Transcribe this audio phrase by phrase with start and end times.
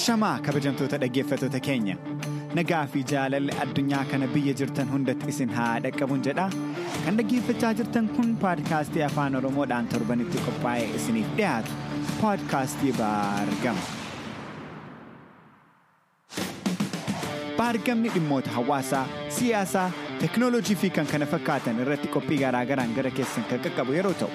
[0.00, 1.94] Ashamaa kabajamtoota dhaggeeffattoota keenya
[2.58, 6.46] nagaa fi jaalalli addunyaa kana biyya jirtan hundatti isin haa dhaqqabuun jedha
[7.04, 11.70] kan dhaggeeffachaa jirtan kun paadkaastii afaan oromoodhaan torbanitti qophaa'ee isiniif dhiyaatu.
[12.22, 13.84] Paadkaastii baargama.
[17.58, 19.04] baargamni dhimmoota hawaasaa
[19.38, 19.88] siyaasaa
[20.20, 24.30] teknoolojii fi kan kana fakkaatan irratti qophii garaagaraan gara keessan kan qaqqabu yeroo ta'u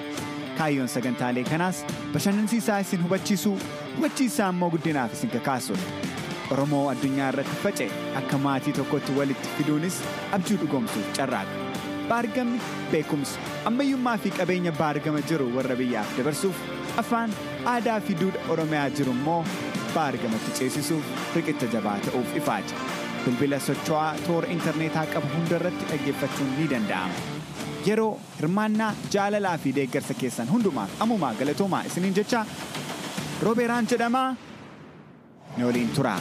[0.60, 1.84] kaayyoon sagantaalee kanaas
[2.14, 3.56] bashannansiisaa isin hubachiisuu
[3.96, 5.86] hubachiisaa immoo guddinaaf isin kakaasudha.
[6.54, 7.88] Oromoo addunyaa irratti faca'e
[8.22, 9.96] akka maatii tokkotti walitti fiduunis
[10.38, 11.56] abjuu dhugoomsuuf carraaqa.
[12.10, 12.60] Baargamni
[12.92, 13.38] beekumsa
[13.70, 16.56] ammayyummaa fi qabeenya baargama jiru warra biyyaaf dabarsuuf
[17.02, 17.34] afaan
[17.72, 19.40] aadaa fi duudha Oromiyaa jiru immoo
[19.94, 21.04] baargamatti ceesisuuf
[21.36, 22.76] riqicha jabaa ta'uuf ifaaja.
[23.24, 27.35] Bilbila socho'aa toora intarneetaa qabu hundarratti dhaggeeffachuun ni danda'ama.
[27.86, 32.44] Yeroo hirmaannaa jaalalaa fi deeggarsa keessan hundumaaf ammumaa galatoomaa isiniin jecha
[33.42, 34.28] roobeeraan jedhamaa
[35.56, 36.20] ni waliin turaa.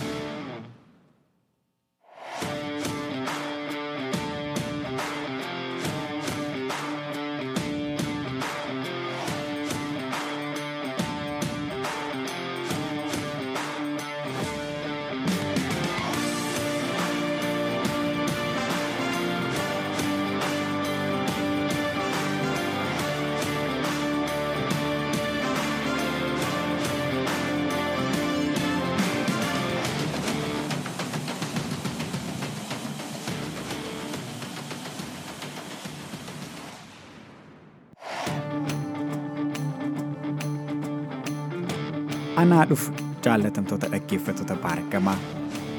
[42.46, 42.92] Anaa dhufu
[43.26, 45.18] jaallatamtoota dhaggeeffattoota baargamaa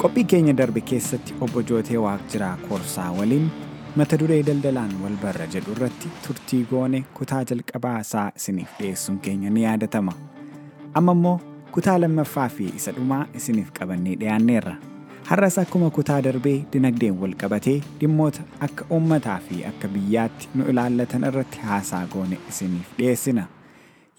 [0.02, 3.50] qophii keenya darbe keessatti obbo Jootee Waaqjiraa Koorsaa waliin
[3.96, 9.50] mata duree daldalaan wal barra jedhu irratti turtii goone kutaa jalqabaa isaa isiniif dhiyeessuun keenya
[9.50, 10.12] ni yaadatama.
[10.94, 11.40] Amma immoo
[11.78, 14.74] kutaa lammaffaa fi isa dhumaa isiniif qabannee dhiyaanneerra.
[15.30, 21.24] Har'as akkuma kutaa darbee dinagdeen wal qabatee dhimmoota akka uummataa fi akka biyyaatti nu ilaallatan
[21.30, 23.46] irratti haasaa goone isiniif dhiyeessina.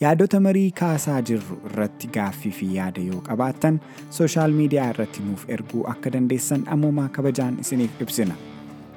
[0.02, 3.80] Yaadota marii kaasaa jirru irratti gaaffii fi yaada yoo qabaattan
[4.18, 8.36] sooshaal miidiyaa irratti nuuf erguu akka dandeessan ammumaa kabajaan isiniif ibsina.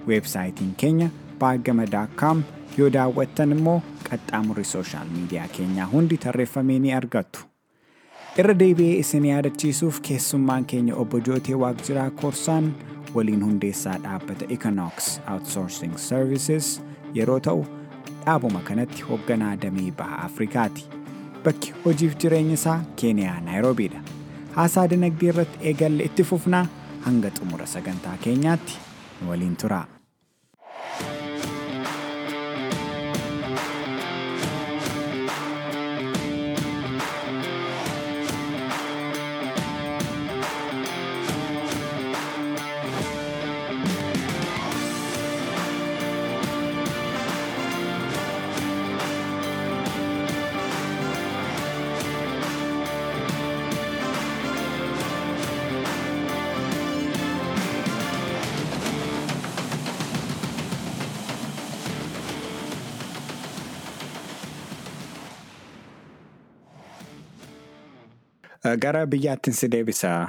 [0.08, 2.42] Weebsaayitiin keenya baargama.com
[2.78, 3.78] yoo daawwattan immoo
[4.10, 7.40] qaxxaamurri sooshaal miidiyaa keenyaa hundi tarreeffamee ni argattu.
[8.38, 12.72] Irra deebi'ee isin yaadachiisuuf keessummaan keenya obbo Jootee Waaqjiraa Koorsaan
[13.14, 16.80] waliin hundeessaa dhaabbata Econox Outsourcing Services
[17.14, 17.64] yeroo ta'u
[18.24, 20.86] dhaabuma kanatti hoogganaa damee baha Afrikaati.
[21.44, 24.00] Bakki hojiif jireenya isaa Keeniyaa Naayiroobiidha.
[24.56, 26.66] Haasaa dinagdee irratti eegalle itti fufnaa
[27.06, 28.78] hanga xumura sagantaa keenyaatti
[29.22, 29.86] nu waliin turaa.
[68.78, 70.28] Gara biyyaattiin si deebisa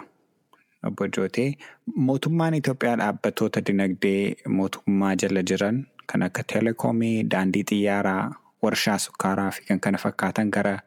[0.88, 1.54] obbo Jootee.
[1.96, 9.66] Mootummaan Itoophiyaa dhaabbattoota dinagdee mootummaa jala jiran kan akka teleekoomii, daandii xiyyaaraa, warshaa sukkaaraa fi
[9.68, 10.78] kan kana fakkaatan gara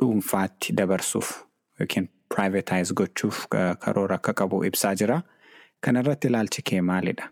[0.00, 1.30] dhuunfaatti dabarsuuf
[1.80, 3.44] yookiin piraayivetaayis gochuuf
[3.78, 5.20] karoora akka qabu ibsaa jira.
[5.80, 7.28] Kana irratti ilaalchi kee maalidha?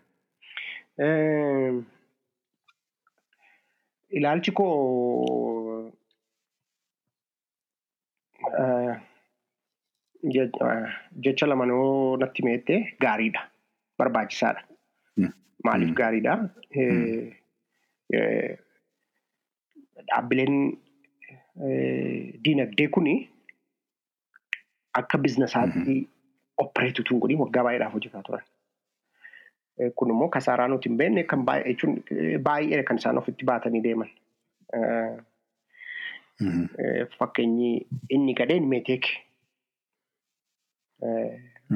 [4.09, 5.91] Ilaalchi koo
[10.23, 13.41] jecha lamanoo natti meettee gaariidha.
[13.97, 14.61] Barbaachisaadha.
[15.65, 16.33] Maaliif gaariidha?
[20.07, 20.77] Dhaabbileen
[22.43, 23.15] diinagdee kuni
[24.93, 25.95] akka biizinasaatti
[26.63, 28.43] opereetu tun godhin waggaa baay'eedhaaf hojjetaa turan.
[29.95, 34.09] Kun immoo kasaaraa nuti hin beekne kan baay'ee kan isaan ofitti baatanii deeman.
[37.19, 37.71] Fakkeenyi
[38.09, 39.05] inni gadheen meeteek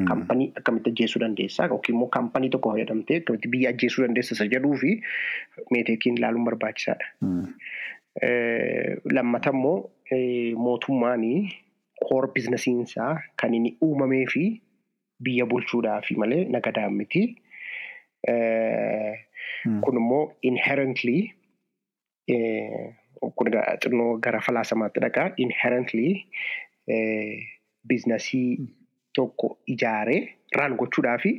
[0.08, 4.76] kaampanii akkamitti ajjeesuu dandeessaa yookiin immoo kaampanii tokko fayyadamtee akkamitti biyya ajjeesuu dandeessa isa jedhuu
[4.84, 4.92] fi
[5.76, 7.08] meeteekiin ilaaluun barbaachisaadha.
[9.18, 9.92] Lammata immoo
[10.66, 11.50] mootummaanii
[12.08, 14.46] koor biizinasiinsaa kan inni uumamee fi
[15.24, 17.24] biyya bulchuudhaaf malee nagadaan miti.
[19.86, 21.20] Kun immoo inherently
[23.36, 23.48] kun
[23.84, 26.08] xinnoo gara falaasamaatti dhaqaa inherently
[27.88, 28.48] biizinasii
[29.20, 30.20] tokko ijaaree
[30.58, 31.32] raan gochuudhaafi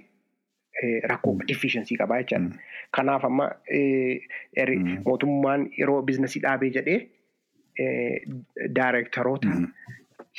[1.12, 2.58] rakkoo efficiency qabaa jechaadha.
[2.96, 3.46] Kanaaf amma
[5.08, 7.00] mootummaan yeroo biizinasii dhaabee jedhee
[8.78, 9.48] daayirektaroota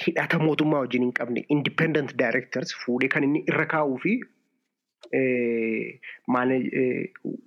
[0.06, 1.46] hidhata mootummaa wajjin hin qabne.
[1.58, 4.16] Independent directors fuudhee kan inni irra kaa'uu fi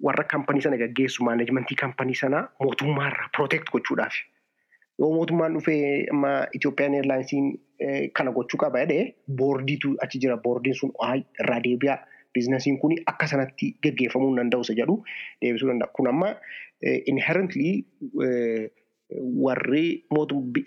[0.08, 4.14] warra kampanii sana gaggeessu maaneejmentii kampanii sanaa mootummaarraa protect gochuudhaaf.
[4.98, 6.28] Yoo mootummaan dhufee amma
[6.58, 7.48] Itoophiyaan Eerlaayinsiin
[8.18, 10.36] kana gochuu qaba jedhee boordiitu achi jira.
[10.36, 10.92] Boordiin sun
[11.40, 11.98] irraa deebi'aa
[12.34, 14.96] biizinasiin kun akka sanatti gaggeeffamuu hin danda'u isa jedhu
[15.42, 15.92] deebisuu danda'a.
[15.98, 16.30] Kun amma
[17.12, 17.84] inherently
[19.46, 20.04] warri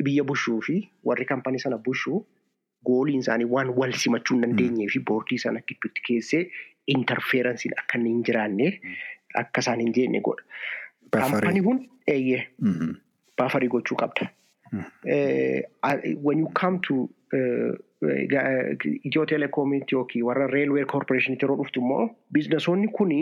[0.03, 2.21] biyya bushuu fi warri kampanii sana bushuu
[2.85, 6.45] gooliin isaanii waan wal simachuu hin dandeenyee fi boordii sana gidduutti keessee
[6.95, 8.69] interferensiin akka inni hin jiraanne
[9.43, 10.45] akka isaan hin jenne godha.
[11.17, 12.45] Kampanii kun eeyyee
[13.41, 14.29] baafarii gochuu qabda.
[16.27, 17.09] When you come to
[19.05, 23.17] Itiyoo Telekoomiitti yookiin warra Reelwee Koorporeeshiniitti yeroo dhuftu immoo biizinasoonni kuni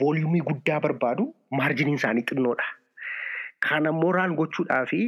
[0.00, 2.66] vooliyumii guddaa barbaadu maarjiniin isaanii xinnoodha.
[3.68, 5.00] Kana immoo raan gochuudhaa fi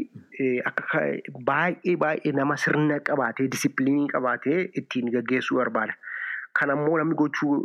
[0.70, 1.02] akka
[1.50, 5.94] baay'ee baay'ee nama sirna qabaatee disipiliinii qabaatee ittiin gaggeessuu barbaada.
[6.60, 7.56] Kana immoo namni gochuu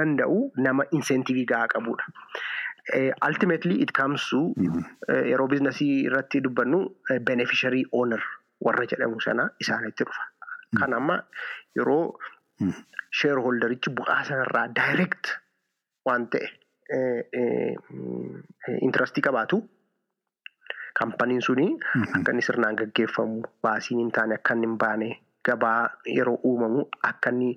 [0.00, 0.38] danda'u
[0.68, 2.06] nama insentivii gahaa qabudha.
[3.28, 4.40] Ultimately it comes to
[5.30, 6.78] yeroo biizinasii irratti dubbannu
[7.30, 8.20] beneficiary owner
[8.66, 10.24] warra jedhamu sana isaanitti dhufa.
[10.80, 11.16] Kan amma
[11.80, 12.02] yeroo
[13.20, 15.32] shareholderichi bu'aa sanarraa direct
[16.10, 16.46] waan ta'e
[18.88, 19.58] intrastii qabaatu
[21.00, 21.66] kampaniin suni
[22.18, 25.08] akka inni sirnaan gaggeeffamu baasiin hin taane akka hin baane
[25.48, 27.50] gabaa yeroo uumamu akka inni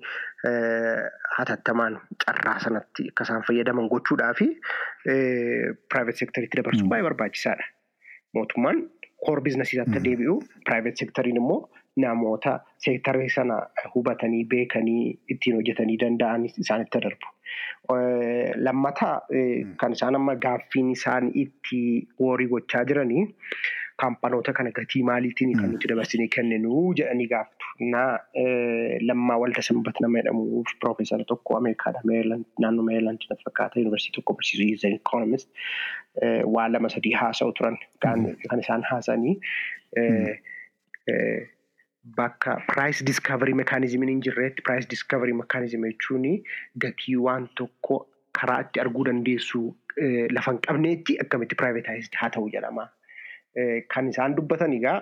[1.38, 4.48] hatattamaan carraa sanatti akka isaan fayyadaman gochuudhaa fi
[5.04, 7.66] piraayiveet seektoriitti dabarsuun baay'ee barbaachisaadha.
[8.34, 8.82] Mootummaan
[9.26, 11.60] koor biizinasii akka deebi'u piraayiveet seektoriin immoo
[12.04, 12.52] namoota
[12.84, 13.56] seektarii sana
[13.94, 15.02] hubatanii beekanii
[15.34, 17.32] ittiin hojjetanii danda'an isaanitti darbu.
[18.66, 19.14] Lammataa
[19.80, 21.80] kan isaan amma gaaffiin isaan itti
[22.20, 23.24] worii gochaa jiranii
[24.02, 27.66] kaampanoota kana gatii maaliitiin kan nuti dabarsinee kenninu jedhanii gaafatu.
[27.94, 28.18] Naa
[29.10, 32.02] lammaa walda sanbat nama jedhamu piroofeesara tokko Ameerikaadha.
[32.64, 35.50] Naannoo Meerilaand natti fakkaata yuunivarsiitii tokko barsiisuu Ikoonomist
[36.56, 39.34] waa lama sadii haasa'u turan kan isaan haasa'anii
[42.16, 46.24] bakka piraayis diskaaverii mekaanizimiin hin jirreetti piraayis diskaaverii mekaanizimii jechuun
[46.84, 47.98] gatii waan tokko
[48.40, 49.60] karaa itti arguu dandeessu
[50.38, 52.88] lafa hin qabneetti akkamitti piraayivetaayizd haa ta'u jedhama.
[53.94, 54.98] Kan isaan dubbatan egaa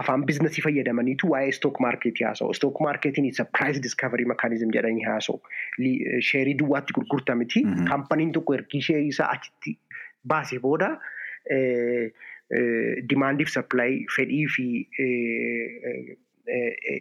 [0.00, 2.54] afaan biizinasii fayyadamaniitu waa'ee stook maarkeetii haasa'u.
[2.54, 5.40] Stook maarkeetiin isa piraayis diskaaverii mekaanizim jedhanii haasa'u.
[6.30, 7.62] Sheerii duwwaatti gurgurta miti.
[7.88, 9.76] Kaampaniin tokko ergii sheerii isaa achitti
[10.32, 10.90] baasee booda
[13.10, 14.66] dimaandiif sappilaayii fedhii fi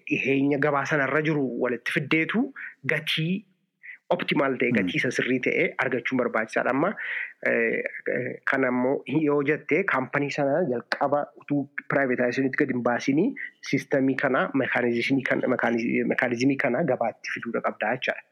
[0.10, 2.42] dhiheenya gabaa sanarra jiru walitti fiddeetu
[2.94, 3.34] gatii
[4.13, 6.74] optimaal ta'e gatii isa sirrii ta'e argachuun barbaachisaadha.
[6.75, 6.92] Amma
[8.52, 8.96] kana immoo
[9.28, 13.28] yoo jettee kaampanii sana jalqaba utuu piraayivetaayiziniitti gadi hin baasinii
[13.69, 18.24] siistamii kana mekaanizimii kana gabaatti fiduudha qabdaa jechaadha.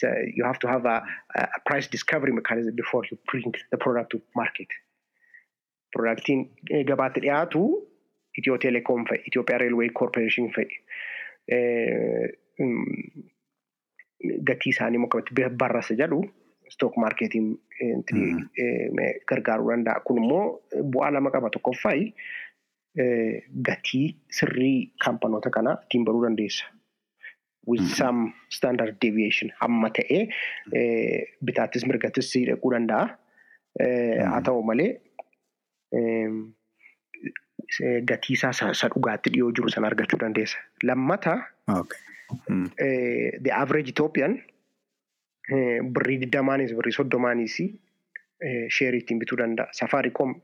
[0.00, 0.96] So you have to have a,
[1.34, 4.68] a price discovery mechanism before you bring the product to market.
[5.96, 6.46] Produktiin
[6.90, 7.64] gabaatti dhiyaatu
[8.40, 10.78] Itiyoo Telekoom fa'i, Itoophiyaa Reelwee Koorporeeshin fa'i.
[14.48, 16.20] Gatii isaanii immoo akkamitti barrasa jedhu
[16.72, 17.48] stook maarkeetiin
[19.30, 20.00] gargaaruu danda'a.
[20.06, 20.44] Kun immoo
[20.92, 21.50] bu'aa lama qaba.
[21.56, 22.14] Tokkoffaayi
[23.68, 24.06] gatii
[24.38, 26.64] sirrii kaampanoota kanaa ittiin baruu dandeessa.
[27.66, 30.22] With some standard deviation hamma ta'ee
[31.44, 33.04] bitaattis mirgattis dhaquu danda'a.
[34.30, 34.90] Haa ta'u malee
[38.10, 40.58] gatii isaa isa dhugaatti dhiyoo jiru sana argachuu dandeessa.
[40.84, 41.36] Lammata
[43.44, 44.38] the average Ethiopian
[45.96, 47.56] birrii digdamaanis birrii soddomaanis
[48.76, 49.68] sheerii ittiin bituu danda'a.
[49.72, 50.34] Safaariikoom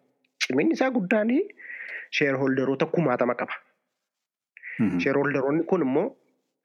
[0.46, 1.30] ciminni isaa guddaan
[2.18, 3.54] sheerholderoota kumaatama qaba.
[5.02, 6.06] Sheerholderoonni kun immoo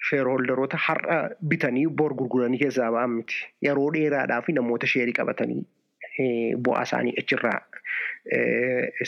[0.09, 1.17] sheerholderoota har'a
[1.49, 3.35] bitanii bor gurguranii keessaa ba'an miti.
[3.67, 5.61] Yeroo dheeraadhaaf namoota sheerii qabatanii
[6.65, 7.59] bu'aa isaanii achirraa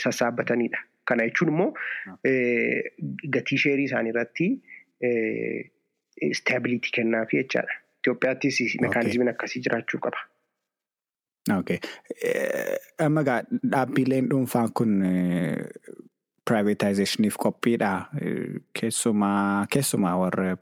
[0.04, 0.78] sassaabbatanidha.
[1.04, 1.72] Kana jechuun immoo
[3.36, 4.48] gatii sheerii isaanii irratti
[6.22, 7.74] istaabilitii kennaafi jechaadha.
[8.00, 10.18] Itoophiyaattis mekaanizimiin akkasii jiraachuu qaba.
[11.58, 11.78] Okay.
[13.06, 13.42] Amma egaa
[13.72, 14.94] dhaabbileen dhuunfaa kun
[16.50, 17.90] privatizationiif qophiidha.
[18.80, 20.56] Keessumaa keessumaa warra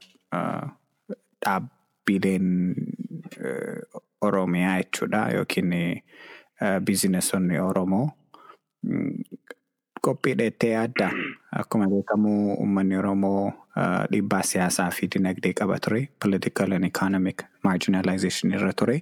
[1.45, 2.75] dhaabbileen
[4.21, 5.73] Oromiyaa jechuudha yookiin
[6.85, 8.09] biizinesonni Oromoo
[10.07, 11.09] qophii dheettee yaadda.
[11.61, 13.53] Akkuma beekamu uummanni Oromoo
[14.11, 16.01] dhiibbaa siyaasaa fi dinagdee qaba ture.
[16.23, 19.01] Political and economic marginalization irra ture.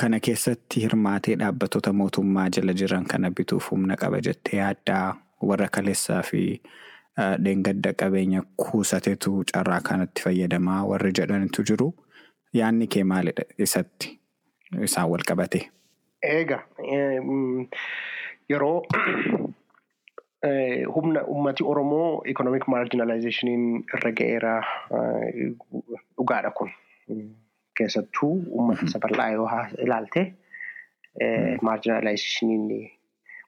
[0.00, 5.04] Kana keessatti hirmaatee dhaabbattoota mootummaa jala jiran kana bituuf humna qaba jettee yaaddaa
[5.50, 6.40] warra kaleessaa fi
[7.44, 11.88] dheengadda qabeenya kuusateetu carraa kanatti fayyadamaa warri jedhanitu jiru.
[12.60, 14.18] Yaanni kee maalidha isatti
[14.88, 15.60] isaan wal qabate?
[16.24, 16.62] Egaa
[18.48, 18.82] yeroo
[20.94, 23.64] humna ummati Oromoo economic marginalizationiin
[23.96, 24.54] irra ga'eera
[26.16, 26.70] dhugaadha kun.
[27.78, 29.48] Keessattuu uummata isa bal'aa yoo
[29.86, 30.22] ilaalte
[31.62, 32.90] marginalizationiin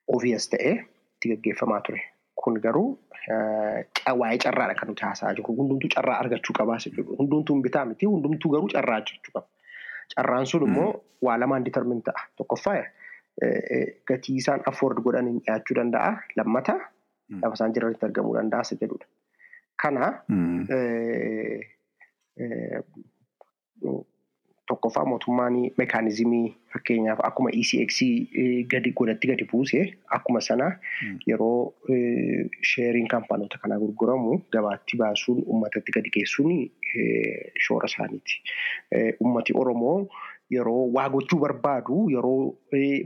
[0.09, 2.01] obvious ta'ee itti gaggeeffamaa ture.
[2.45, 2.89] Kun garuu
[4.21, 5.57] waa'ee carraadha kan nuti haasa'aa jirru.
[5.61, 7.17] Hundumtuu carraa argachuu qabaa jechuudha.
[7.21, 9.47] Hundumtuu bitaa miti hundumtuu garuu carraa argachuu qaba.
[10.15, 10.91] Carraan sun immoo
[11.23, 12.23] waa lamaan determin ta'a.
[12.37, 12.77] Tokkoffaa
[14.09, 16.13] gatii isaan afford godhaniin dhiyaachuu danda'a.
[16.37, 16.79] Lammata
[17.43, 19.07] lafa isaan jiranitti argamuu danda'a isa jedhudha.
[19.83, 20.13] Kana
[24.71, 28.01] tokkoffaa mootummaan meekaanizimii fakkeenyaaf akkuma ECX
[28.73, 29.83] gadi godhatti gadi buuse
[30.19, 30.71] akkuma sana
[31.27, 31.75] yeroo
[32.73, 36.57] sheeriin kaampaanoota kanaa gurguramu gabaatti baasuun uummatatti gadi geessuun
[37.67, 38.41] shoora isaaniiti.
[39.21, 40.09] Uummati Oromoo
[40.55, 42.41] yeroo waa gochuu barbaadu yeroo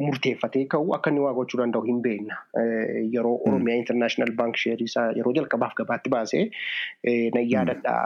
[0.06, 2.36] murteeffatee ka'u akka inni waa gochuu danda'u hin beekna.
[3.14, 6.44] Yeroo Oromiyaa International Bank sheerii isaa yeroo jalqabaaf gabaatti baasee
[7.36, 7.96] na yaadadha.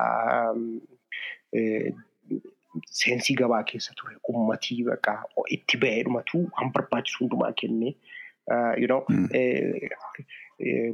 [2.90, 4.16] Seensii gabaa keessa ture.
[4.28, 5.16] Uummatii bakka
[5.57, 7.95] itti ba'ee dhumatu waan barbaachisu hundumaa kennee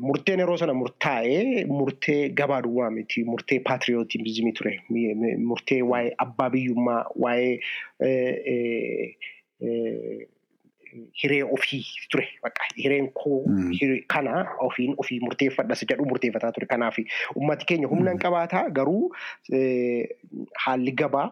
[0.01, 4.75] murteen yeroo sana murtaa'ee murtee gabaa duwwaa miti murtee paatriyootiizimii ture.
[5.51, 7.59] Murtee waa'ee abbaa biyyummaa waa'ee
[11.23, 12.29] hiree ofii ture.
[12.83, 13.45] Hireen koo
[14.15, 16.99] kana ofiin ofii murteeffadha jedhu murteeffataa ture kanaaf
[17.37, 19.15] uummati keenya humna hin qabaataa garuu
[20.65, 21.29] haalli gabaa.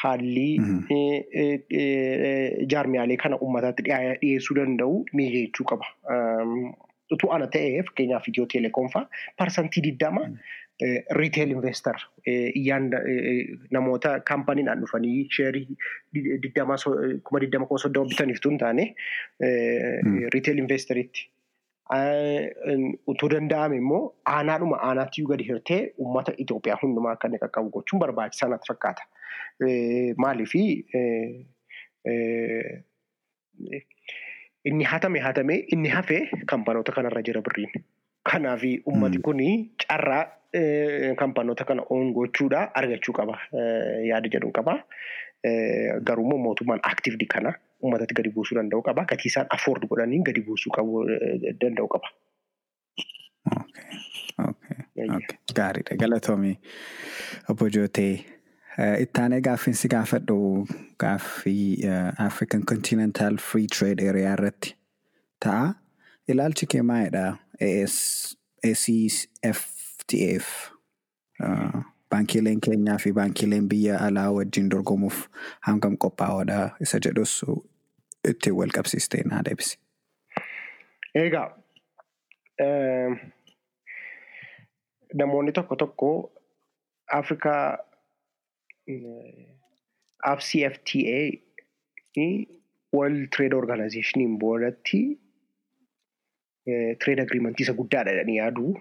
[0.00, 0.48] Haalli
[2.72, 5.86] jaarmiyaalee kana uummataatti dhiyeessuu danda'u mijeessuu qaba.
[7.12, 9.08] Utuu ana ta'ee fakkeenyaaf Itiyoo Teleekoom fa'aa
[9.42, 10.22] parsantii digdama
[11.18, 11.98] riiteel investar
[13.76, 15.66] namoota kaampaniidhaan dhufanii sheerii
[16.46, 16.78] digdama
[17.28, 18.88] kuma digdama kuma soddoma bitaniif tun taane
[20.36, 21.28] riiteel investariitti.
[21.92, 24.02] Utuu danda'ame immoo
[24.34, 29.02] aanaadhuma aanaatti gadi hirtee uummata Itoophiyaa hundumaa akka inni qaqqabu gochuun barbaachisaa natti fakkaata.
[30.24, 30.54] Maaliif
[34.64, 37.72] inni hatame hatame inni hafe kaampanoota kanarra jira birriin.
[38.30, 39.40] Kanaaf uummati kun
[39.84, 40.24] carraa
[41.18, 43.36] kaampanoota kana oon gochuudha argachuu qaba
[44.10, 44.74] yaada jedhuun qaba.
[46.08, 49.04] Garuu mootummaan aktiivdi kana uummatatti gadi buusuu danda'u qaba.
[49.12, 51.04] Gatii isaan afford godhanii gadi buusuu qabu
[51.60, 52.08] danda'u qaba.
[55.54, 55.96] Gaariidha.
[56.04, 56.56] Galatoomii
[57.50, 58.24] obbo Jootee.
[59.00, 60.66] Ittaanee gaaffiinsi gaafadhu
[60.98, 61.84] gaaffii
[62.18, 64.76] African Continental Free Trade Area irratti
[65.44, 65.74] ta'a.
[66.28, 67.26] Ilaalchi kee maalidha?
[68.70, 70.46] ACFTAF
[72.10, 75.18] baankiileen keenyaa fi baankiileen biyya alaa wajjin dorgomuuf
[75.68, 77.32] hangam qophaa'oodha isa jedhus
[78.30, 79.78] ittiin wal qabsiistee naa deebisi.
[81.14, 81.48] Egaa
[85.14, 86.10] namoonni tokko tokko
[87.12, 87.78] Afrikaa
[90.26, 91.18] AfCFTA
[92.94, 95.02] World Trade Organizationiin boodatti
[97.04, 98.72] trade agreementii isa guddaadha jedhanii yaadu.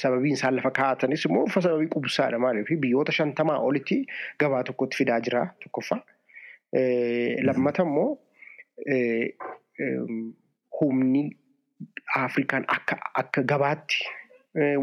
[0.00, 4.04] Sababiin isaan lafa kaa'atanis immoo sababii qubsaadha maaliif biyyoota shantamaa olitti
[4.40, 6.00] gabaa tokkotti fidaa jira tokkoffaa.
[6.72, 8.18] Lammata immoo
[10.80, 11.22] humni
[12.16, 14.04] Afrikaan akka gabaatti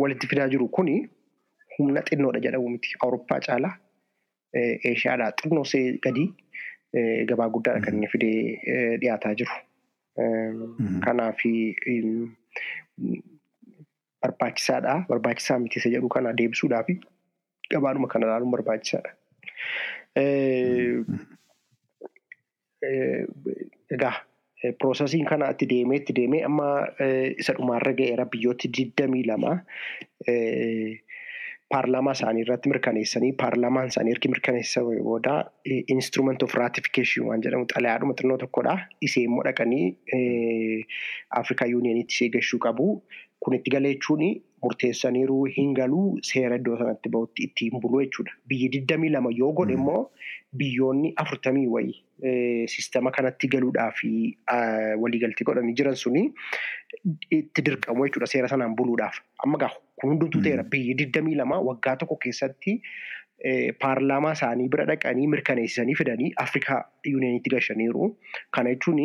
[0.01, 0.95] walitti fidaa jiru kuni
[1.77, 2.89] humna xinnoodha jedhamu miti.
[3.03, 3.73] Awurooppaa caalaa
[4.59, 6.25] Eeshiyaadhaa xinnoo see gadi
[7.29, 9.55] gabaa guddaadha kan inni fidee dhiyaataa jiru.
[11.05, 11.41] Kanaaf
[14.21, 14.95] barbaachisaadha.
[15.09, 16.89] Barbaachisaa miti isa jedhu kana deebisuudhaaf
[17.73, 19.11] gabaadhuma kana ilaaluun barbaachisaadha.
[22.83, 24.13] Egaa
[24.79, 26.67] piroosesiin kana itti deemee itti deemee amma
[27.43, 29.53] isa dhumaarra ga'eera biyyooti digdamii lama
[31.73, 35.35] paarlaamaa isaanii irratti mirkaneessanii paarlaamaan isaanii ergi mirkaneessa booda
[35.95, 38.75] instrument of ratification waan jedhamu xalayaadhuma xinnoo tokkodha.
[39.07, 39.85] Isee immoo dhaqanii
[41.41, 42.87] Afrikaa yuuniyeniitti ishee gahuu qabu.
[43.39, 43.93] Kun itti galee
[44.59, 48.31] jechuun murteessaniiru hin galuu seera iddoo sanatti bahutti ittiin bulu jechuudha.
[48.47, 50.11] Biyyi digdamii lama yoo godhe immoo
[50.55, 54.01] biyyoonni afurtamii wayii sistema kanatti galuudhaaf
[55.01, 56.33] waliigaltee godhanii jiran suni
[57.31, 59.19] itti dirqamu jechuudha seera sanaan buluudhaaf.
[59.43, 62.81] Amma gaa kun hundumtuu ta'eera biyyi digdamii lama waggaa tokko keessatti
[63.79, 68.17] paarlaamaa isaanii bira dhaqanii mirkaneessanii fidanii Afrikaa yuuniyeenitti gashaniiru.
[68.51, 68.99] Kana jechuun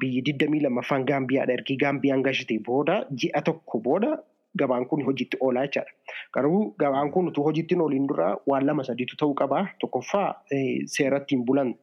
[0.00, 1.52] biyyi digdamii lamaffaan Gaambiyaadha.
[1.58, 4.10] Ergi Gaambiyaan gashite booda ji'a tokko booda
[4.58, 5.92] gabaan kun hojiitti oolaa jechaadha.
[6.34, 9.66] Garuu gabaan kun utuu hojiitti hin ooliin dura waan lama sadiitu ta'uu qaba.
[9.80, 10.28] Tokkoffaa
[10.96, 11.74] seera ittiin bulan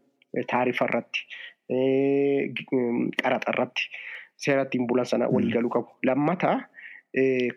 [0.52, 1.22] taarifa irratti,
[3.24, 3.86] qaraxa irratti
[4.46, 5.90] seera ittiin bulan sana walii galuu qabu.
[6.06, 6.58] Lammataa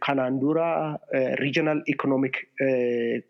[0.07, 0.97] kanaan dura
[1.43, 2.39] regional economic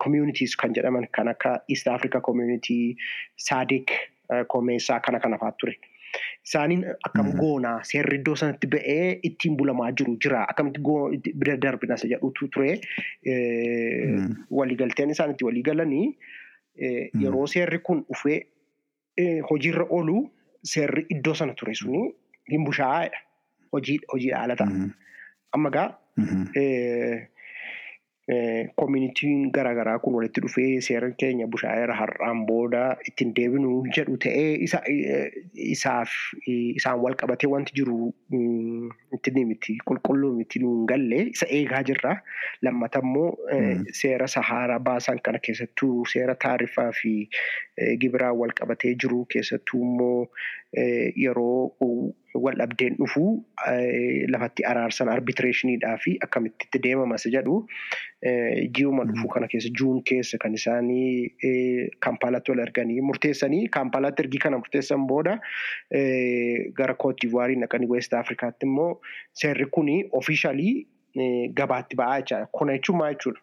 [0.05, 2.97] communities kan jedhaman kan akka East Africa community,
[3.37, 3.91] SADC,
[4.49, 5.75] Komeessaa kana kana fa'aa ture.
[6.47, 10.41] Isaaniin akkam goonaa seerri iddoo sanatti ba'ee ittiin bulamaa jiru jira.
[10.53, 12.73] Akkamitti bira darbina isa jedhutu ture.
[14.59, 16.07] Waliigalteen isaan itti waliigalanii
[17.23, 18.39] yeroo seerri kun dhufee
[19.51, 20.17] hojiirra oolu
[20.73, 22.03] seerri iddoo sana ture suni
[22.53, 23.21] hin bushaa'edha.
[23.73, 24.89] Hojii haala ta'a.
[25.55, 25.89] Amma gaa
[28.77, 34.53] koominitiin garaagaraa kun walitti dhufee seera keenya bushaa'eera har'aan booda ittiin deebinu jedhu ta'ee
[35.75, 36.13] isaaf
[36.55, 38.13] isaan wal qabatee wanti jiru
[39.17, 39.77] itti miti.
[39.89, 41.21] Qulqulluu miti nuun galle.
[41.35, 42.15] Isa eegaa jirra.
[42.63, 43.37] Lammata immoo
[44.03, 47.15] seera sahaaraa baasan kana keessattuu seera taarifaa fi
[48.05, 50.29] gibiraan wal qabatee jiru keessattuu immoo
[51.27, 51.73] yeroo
[52.35, 53.23] wal dhabdeen dhufu
[54.35, 57.57] lafatti araarsan arbitreeshiniidhaa fi akkamitti itti deemamas jedhu
[58.79, 64.59] ji'uma dhufu kana keessa juun keessa kan isaanii kaampaalaatti wal arganii murteessanii kaampaalaatti ergii kana
[64.63, 65.37] murteessan booda
[66.81, 68.91] gara kootiivaarii naqanii weest afrikaatti immoo
[69.43, 70.75] seerri kuni ofiishaalii
[71.61, 72.47] gabaatti ba'aa jechaadha.
[72.53, 73.41] Kuna jechuun maal jechuudha?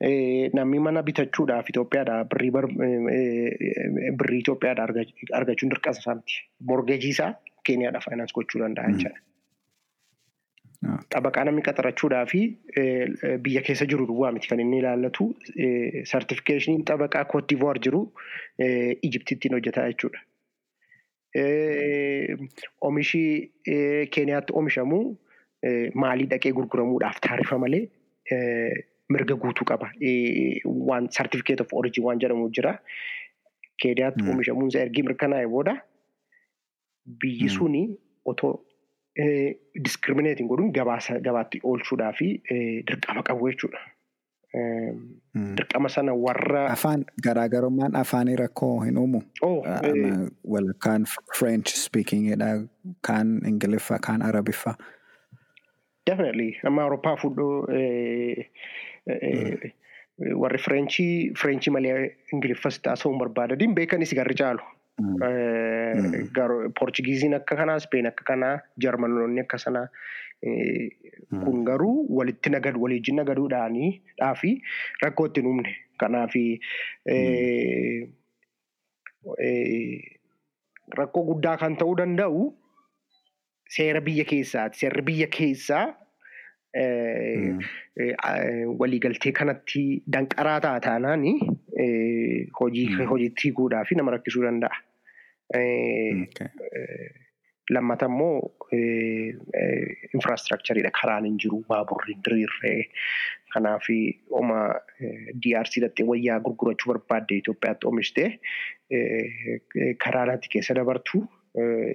[0.00, 4.86] Namni mana bitachuudhaaf Itoophiyaadhaa birrii Itoophiyaadhaa
[5.40, 6.40] argachuun dirqama isaa miti.
[6.70, 7.34] Morgeejii isaa
[7.66, 9.20] Keeniyaadhaa faayinaans gochuu danda'a jechaadha.
[11.14, 12.40] Xabaqaa namni qaxarachuudhaa fi
[13.44, 15.28] biyya keessa jiru duwwaa miti kan inni ilaallatu
[16.12, 18.00] sartifikeeshiniin xabaqaa Koodivuwaar jiru
[19.08, 20.20] Ijiptittiin hojjetaa jechuudha.
[22.82, 23.22] Oomishi
[24.16, 24.98] Keeniyaatti oomishamu
[26.04, 27.86] maalii dhaqee gurguramuudhaaf taarifa malee
[29.08, 29.90] mirga guutuu qaba.
[30.64, 32.78] Waan certificate of origin waan jedhamu jira.
[33.82, 35.74] Keeniyaatti oomishamuun isaa ergi mirkanaa'e booda
[37.20, 37.82] biyyi suni
[38.24, 38.52] otoo
[39.84, 42.28] discriminating godhuun gabaatti oolchuudhaa fi
[42.90, 43.80] dirqama qabu jechuudha.
[45.58, 46.64] Dirqama sana warra.
[46.72, 49.22] Afaan garaagarummaan afaanii rakkoo hin uumu.
[50.54, 51.04] Wal kaan
[51.38, 52.50] French speakingidha,
[53.02, 54.74] kaan Ingiliffa, kaan Arabiffa.
[56.06, 56.56] Definitely.
[56.64, 57.66] Amma Awurooppaa fuudhuu
[60.42, 64.62] warri Fireenchii Fireenchii malee Ingiliffas taasisuun barbaadaniin beekanis garri caalu.
[66.78, 69.86] Poorchugiiziin akka kanaa, Speen akka kanaa, Jarmanoonni akka sanaa.
[71.44, 73.90] Kun garuu walitti nagadu waliijin nagaduudhaanii
[74.40, 74.50] fi
[75.02, 75.74] rakkoo itti uumne.
[75.98, 76.34] Kanaaf
[80.98, 82.40] rakkoo guddaa kan ta'uu danda'u
[83.76, 84.78] seera biyya keessaati.
[84.78, 85.84] Seerri biyya keessaa
[88.80, 89.82] waliigaltee kanatti
[90.16, 91.22] danqaraa ta'a taanaan
[92.60, 94.76] hojii hojiitti hiikuudhaa fi nama rakkisuu danda'a.
[97.74, 98.38] Lammata immoo
[100.14, 100.90] infiraastruktariidha.
[101.00, 102.80] Karaan hin jiru, baaburri hin diriirree.
[103.54, 103.86] Kanaaf
[104.40, 104.58] oma
[105.46, 108.28] DRC dhattee wayyaa gurgurachuu barbaadde Itoophiyaatti oomishtee
[110.04, 111.24] karaa keessa dabartu.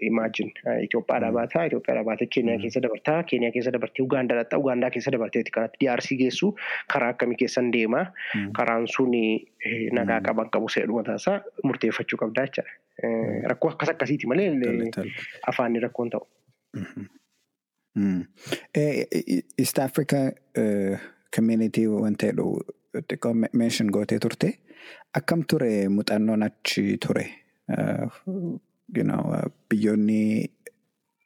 [0.10, 0.52] Imaajin
[0.84, 5.52] Itoophiyaadhaa baataa, Itoophiyaadhaa baatee Keeniyaa keessa dabartaa, Keeniyaa keessa dabartee Ugaandaa dhaqxaa, Ugaandaa keessa dabarteeti
[5.52, 6.56] kanatti DRC geessu
[6.94, 8.06] karaa akkamii keessan deema.
[8.58, 9.12] Karaan sun
[10.00, 12.74] nagaa qaban qabu seedhuma taasaa murteeffachuu qabdaa jechaadha.
[13.54, 14.50] Rakkoo akkas akkasiiti malee
[15.48, 16.28] afaanni rakkoon ta'u.
[19.58, 20.20] East Africa
[21.36, 22.48] community wanta jedhu
[23.10, 24.54] xiqqoo mention gootee turte
[25.20, 27.26] akkam ture muuxannoon achi ture?
[28.94, 30.50] Biyyoonni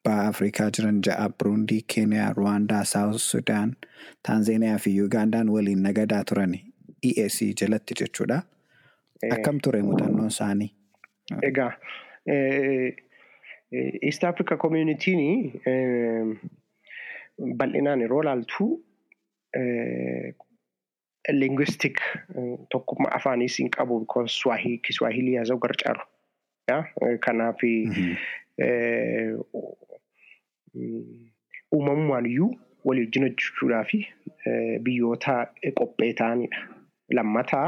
[0.04, 3.76] baha Afrikaa jiran ja'a Buruundii, Keeniyaa, Ruwaandaa, Saawus Sudaan,
[4.28, 6.56] Taanzeeniyaa fi Yugaandaan waliin nagadaa turan
[7.04, 8.42] EAC jalatti jechuudha.
[9.32, 10.72] Akkam ture muuxannoon isaanii?
[11.42, 11.72] Egaa
[14.02, 15.54] East Africa Communitiin
[17.58, 18.68] bal'inaan yeroo ilaaltu
[21.32, 21.98] linguistic
[22.72, 24.06] tokkummaa afaaniis hin qabu
[24.88, 26.02] Kiswahilii haa ta'u garcaaru.
[27.20, 27.60] Kanaaf
[31.72, 32.52] uumamumaan iyyuu
[32.86, 34.00] walii wajjin hojjechuudhaa fi
[34.84, 35.36] biyyoota
[35.80, 36.60] qophee ta'anidha.
[37.14, 37.68] Lammataa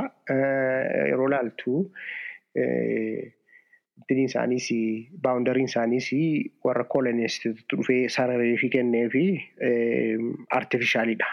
[1.10, 1.74] yeroo ilaaltu
[4.26, 4.70] isaaniis
[5.22, 6.10] baawundariin isaaniis
[6.66, 9.26] warra kooloneessitoota dhufee sarareefii kennee fi
[10.60, 11.28] artifishaalidha.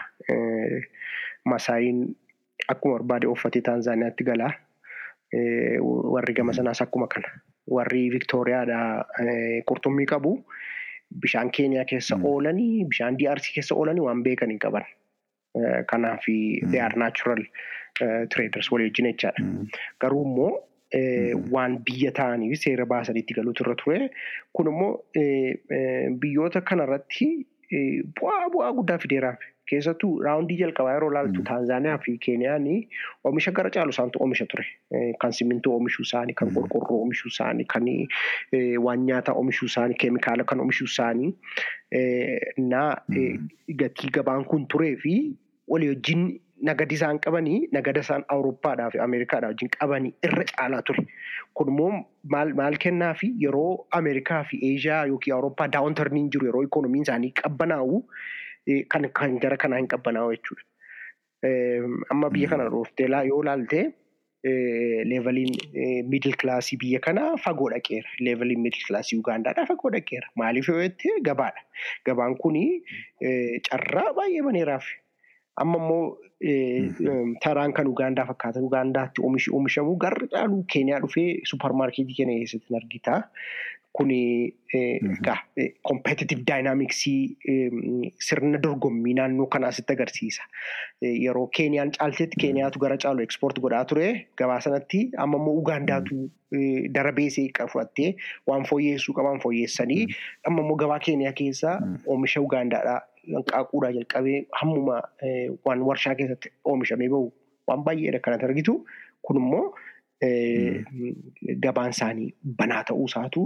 [1.45, 2.03] Masaayiin
[2.67, 4.53] akkuma barbaade uffatee Taanzaaniyaatti galaa.
[6.15, 7.27] Warri gama sanaas akkuma kana.
[7.71, 9.05] Warri Viktooriyaadhaa
[9.69, 10.33] qurxummii qabu.
[11.23, 14.85] Bishaan Keeniyaa keessa oolanii bishaan DRC keessa oolanii waan beekan hin qaban.
[15.89, 16.25] Kanaaf
[16.71, 17.43] they are natural
[18.33, 19.45] traders walii wajjin jechaadha.
[20.01, 20.51] Garuu immoo
[21.55, 24.09] waan biyya ta'aniif seera baasaniitti galuutu irra ture.
[24.53, 24.91] Kun immoo
[26.25, 27.29] biyyoota kanarratti
[28.19, 29.39] bu'aa bu'aa guddaa fideeraaf.
[29.69, 32.65] Keessattuu raawundii jalqabaa yeroo ilaaltu Taanzaaniyaa fi Keeniyaan
[33.23, 34.65] oomisha gara caalu isaantu oomisha ture.
[35.21, 37.85] Kan simintoo oomishuu isaanii, kan qorqorroo oomishuu isaanii, kan
[38.87, 41.31] waan nyaataa oomishuu isaanii, keemikaala kan oomishuu isaanii.
[42.57, 42.95] Naa
[43.83, 45.15] gatii gabaan kun turee fi
[45.67, 46.25] walii wajjin
[46.67, 51.05] nagadi isaan qabanii nagada isaan Awurooppaadhaa fi Ameerikaadhaa wajjin qabanii irra caalaa ture.
[51.53, 57.07] Kun immoo maal kennaa fi yeroo Ameerikaa fi Eeshiyaa yookiin Awurooppaa daawwantarniin jiru yeroo ikoonomiin
[57.07, 57.99] isaanii qabbanaa'u
[58.89, 60.63] kan gara kanaa hin qabbanaa'u jechuudha.
[62.15, 63.81] Amma biyya kana dhooftee yoo ilaalte
[65.11, 65.53] leeveliin
[66.11, 68.09] miidil kilaasii biyya kanaa fagoo dhaqeera.
[68.27, 70.27] Leeveliin miidil kilaasii Ugaandaadhaa fagoo dhaqeera.
[70.35, 71.61] Maaliif yoo jette gabaadha.
[72.05, 72.65] Gabaan kuni
[73.69, 74.85] carraa baay'ee baneeraaf.
[75.61, 76.17] Amma immoo
[77.43, 78.63] taraan kan Ugaandaa fakkaatan.
[78.69, 83.21] Ugaandaatti oomishamu garri caalu Keeniyaa dhufee suuparmaarkeetii keenya keessatti argita.
[83.93, 85.37] Kuni egaa
[85.89, 87.37] kompetitive daayinaamiksii
[88.27, 90.43] sirna dorgommii naannoo kanaa sitti agarsiisa.
[91.01, 94.09] Yeroo Keeniyaan caaltetti Keeniyaatu gara caalu ekspoort godhaa ture.
[94.37, 96.17] Gabaa sanatti amma immoo Ugaandaatu
[96.97, 98.15] darabeesee fudhattee
[98.47, 100.07] waan fooyyessuu qaban fooyyessanii
[100.47, 102.99] amma immoo gabaa Keeniyaa keessaa oomisha Ugaandaadhaa
[103.35, 104.97] hanqaaquudhaa jalqabee hammuma
[105.65, 107.31] waan warshaa keessatti oomishamee bahu
[107.67, 108.75] waan baay'eedha kanatti argitu.
[109.21, 109.65] Kun immoo
[111.65, 113.41] gabaan isaanii banaa ta'uu isaatu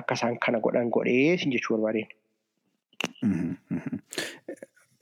[0.00, 2.08] akka isaan kana godhan godhee jechuu barbaadeen.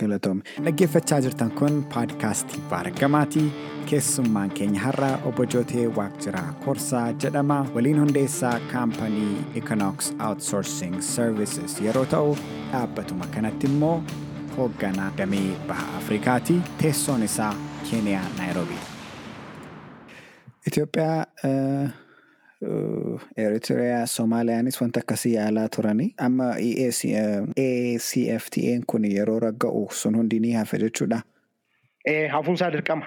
[0.00, 0.42] Galatoome.
[0.64, 3.44] Dhaggeeffachaa jirtan kun paadkaastii Baaragamaati.
[3.90, 7.66] Keessummaan keenya har'a obbo Jootee Waaqjiraa Korsaa jedhama.
[7.74, 12.36] Waliin hundeessaa kaampanii Econox Outsourcing Services yeroo ta'u,
[12.72, 14.02] dhaabbatuma kanatti immoo
[14.56, 16.60] hoogganaa damee baha Afrikaati.
[16.82, 17.54] Teessoon isaa
[17.90, 18.82] Keeniyaa Naayiroobii.
[20.66, 21.26] Itoophiyaa
[22.62, 26.46] Eritiriyaa Soomaaliyaanis wanta akkasii yaalaa turanii amma
[27.64, 31.18] ACFTA'n kun yeroo ragga'u sun hundi ni hafe jechuudha.
[32.32, 33.06] Hafuunsaa dirqama.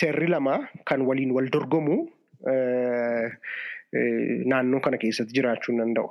[0.00, 1.96] Seerri lama kan waliin wal dorgomu
[4.52, 6.08] naannoo kana keessatti jiraachuu hin danda'u.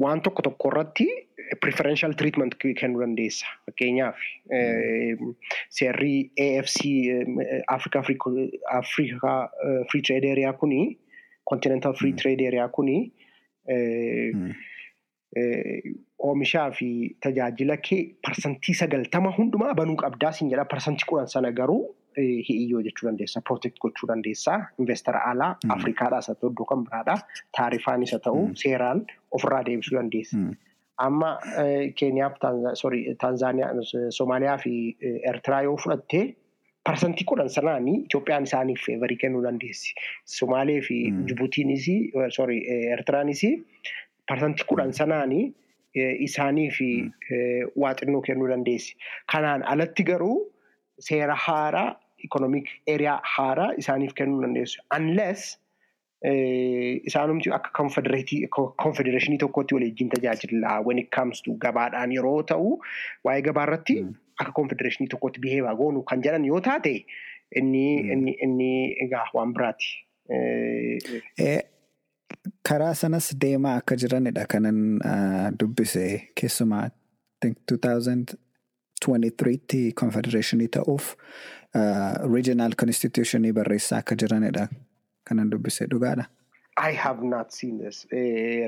[0.00, 1.06] Waan tokko tokko irratti
[1.60, 3.46] preferential treatment kennuu dandeessa.
[3.66, 4.18] Fakkeenyaaf
[5.78, 6.84] seerri AFC
[7.68, 8.02] Africa
[8.86, 10.98] Free Trade Area kuni
[11.50, 12.98] Continental Free Trade Area kuni
[16.28, 16.88] oomishaa fi
[17.26, 20.64] tajaajila kee parsantii sagaltama hundumaa banuu qabdaa siin jedha.
[20.64, 21.82] Parsantii kudhan sana garuu
[22.16, 27.18] hi'iyyoo jechuu dandeessa protect gochuu dandeessa investara alaa afrikaadhaas haa ta'u iddoo kan biraadhaa
[27.58, 29.04] taarifaanis haa ta'u seeraan
[29.38, 30.42] ofirraa deebisuu dandeessa.
[31.06, 31.28] Amma
[32.00, 32.34] Keeniyaaf
[33.20, 33.70] Taanzaaniyaa
[34.18, 34.72] Soomaaliyaa fi
[35.30, 36.20] Eertiraa yoo fudhatte
[36.88, 39.94] parsantii kudhan sanaanii Itoophiyaan isaaniif feevarii kennuu dandeessi.
[40.38, 40.98] Somaalee fi
[41.30, 43.42] Jibuutiinis Eertiraanis
[44.30, 45.46] parsantii kudhan sanaanii
[46.26, 46.88] isaanii fi
[47.84, 48.94] waa xinnoo kennuu dandeessi.
[49.32, 50.36] Kanaan alatti garuu
[51.08, 51.88] seera haaraa
[52.28, 54.82] ikonomik eeriyaa haaraa isaaniif kennuu dandeessu.
[54.98, 55.58] Unless
[57.08, 57.70] isaanumti akka
[58.82, 62.68] konfedereeshinii tokkotti waliin tajaajila when it comes to gabaadhaan yeroo ta'u
[63.24, 63.96] waa'ee gabaa irratti
[64.40, 66.94] akka konfedereeshinii tokkotti biheevaa goonu kan jedhan yoo taate
[67.62, 68.70] inni
[69.06, 69.90] egaa waan biraati.
[72.68, 74.78] Karaa sanas deemaa akka jiranidha kanan
[75.60, 76.04] dubbise
[76.40, 76.84] keessumaa
[77.44, 81.04] 2023tti konfedereeshinii ta'uuf
[82.34, 84.64] regional constitutionii barreessaa akka jiranidha.
[85.28, 86.24] kanan dubbise dhugaadha.
[86.76, 87.98] I have not seen this.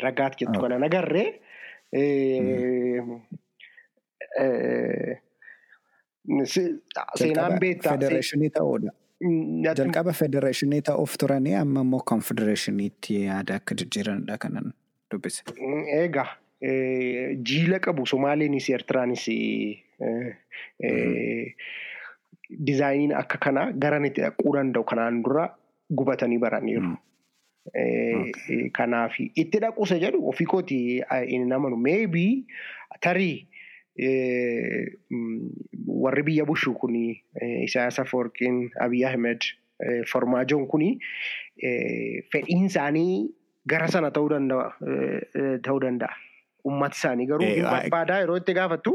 [0.04, 1.28] Ragaatti jettu kanan agarree.
[7.18, 7.92] Seenaan beektaa.
[7.94, 8.90] Federeeshinii ta'uudha.
[9.22, 14.72] Jalqaba federeeshinii ta'uuf turanii amma immoo konfedereeshiniitti yaada akka jijjiiranidha kanan.
[15.10, 15.44] Dubbise.
[15.98, 16.26] Egaa
[17.50, 19.24] jiila qabu Somaaleenis Eertiraanis
[22.66, 25.46] dizaayiniin akka kanaa garanitti dhaquu danda'u kanaan dura
[25.94, 26.92] gubatanii baraniiru.
[28.76, 30.78] Kanaaf itti dhaquusa jedhu ofii kooti
[31.36, 32.26] inni amanu maybe
[33.00, 33.46] tarii
[35.86, 36.94] warri biyya bushu kun
[37.64, 39.40] Isaayyaas Afawarqiin Abiy Ahmed
[40.10, 40.98] Farmaajoon kun
[42.32, 43.28] fedhiin isaanii
[43.66, 46.10] gara sana ta'uu danda'a.
[46.64, 48.92] Uummata isaanii garuu barbaadaa yeroo itti gaafattu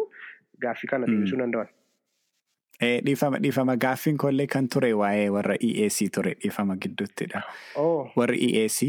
[0.61, 1.67] gaaffii kana deebisuu danda'an.
[3.05, 7.41] Dhiifama dhiifama gaaffiin kollee kan ture waa'ee warra EAC ture dhiifama gidduuttidha.
[8.15, 8.79] Warri EAC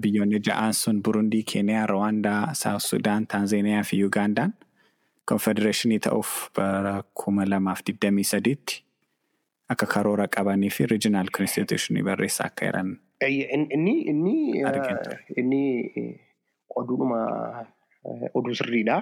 [0.00, 4.52] biyyoonni ja'aan sun Burundii, Keeniyaa, Rwaandaa, Saawuf Sudaan, Taanzaaniyaa fi Yugaandaan
[5.28, 8.82] konfedereeshinii ta'uuf bara kuma lamaaf digdamii sadiitti
[9.74, 12.96] akka karoora qabanii fi riijinaal konstituushinii barreessaa akka jiran.
[13.28, 14.34] Inni inni
[15.36, 15.62] inni
[16.76, 17.20] oduudhuma
[18.34, 18.96] oduu sirriidha.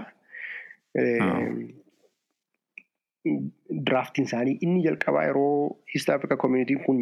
[3.87, 7.01] Diraaftiin isaanii inni jalqabaa yeroo East Africa Communitiin kun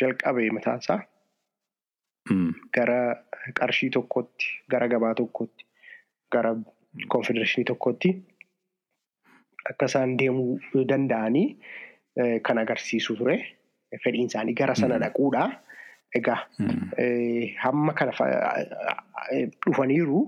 [0.00, 1.00] jalqabe mataansaa
[2.74, 3.00] gara
[3.60, 5.66] qarshii tokkotti, gara gabaa tokkotti,
[6.32, 6.54] gara
[7.08, 8.10] konfedereeshinii tokkotti
[9.70, 10.58] akka isaan deemuu
[10.92, 11.46] danda'anii
[12.46, 13.36] kan agarsiisu ture.
[14.04, 15.44] Fedhiin isaanii gara sana dhaquudha.
[16.14, 16.40] Egaa
[17.64, 18.12] hamma kana
[19.66, 20.20] dhufaniiru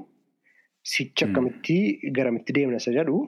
[0.92, 1.76] sichi akkamitti
[2.16, 3.18] garamitti deemna isa jedhu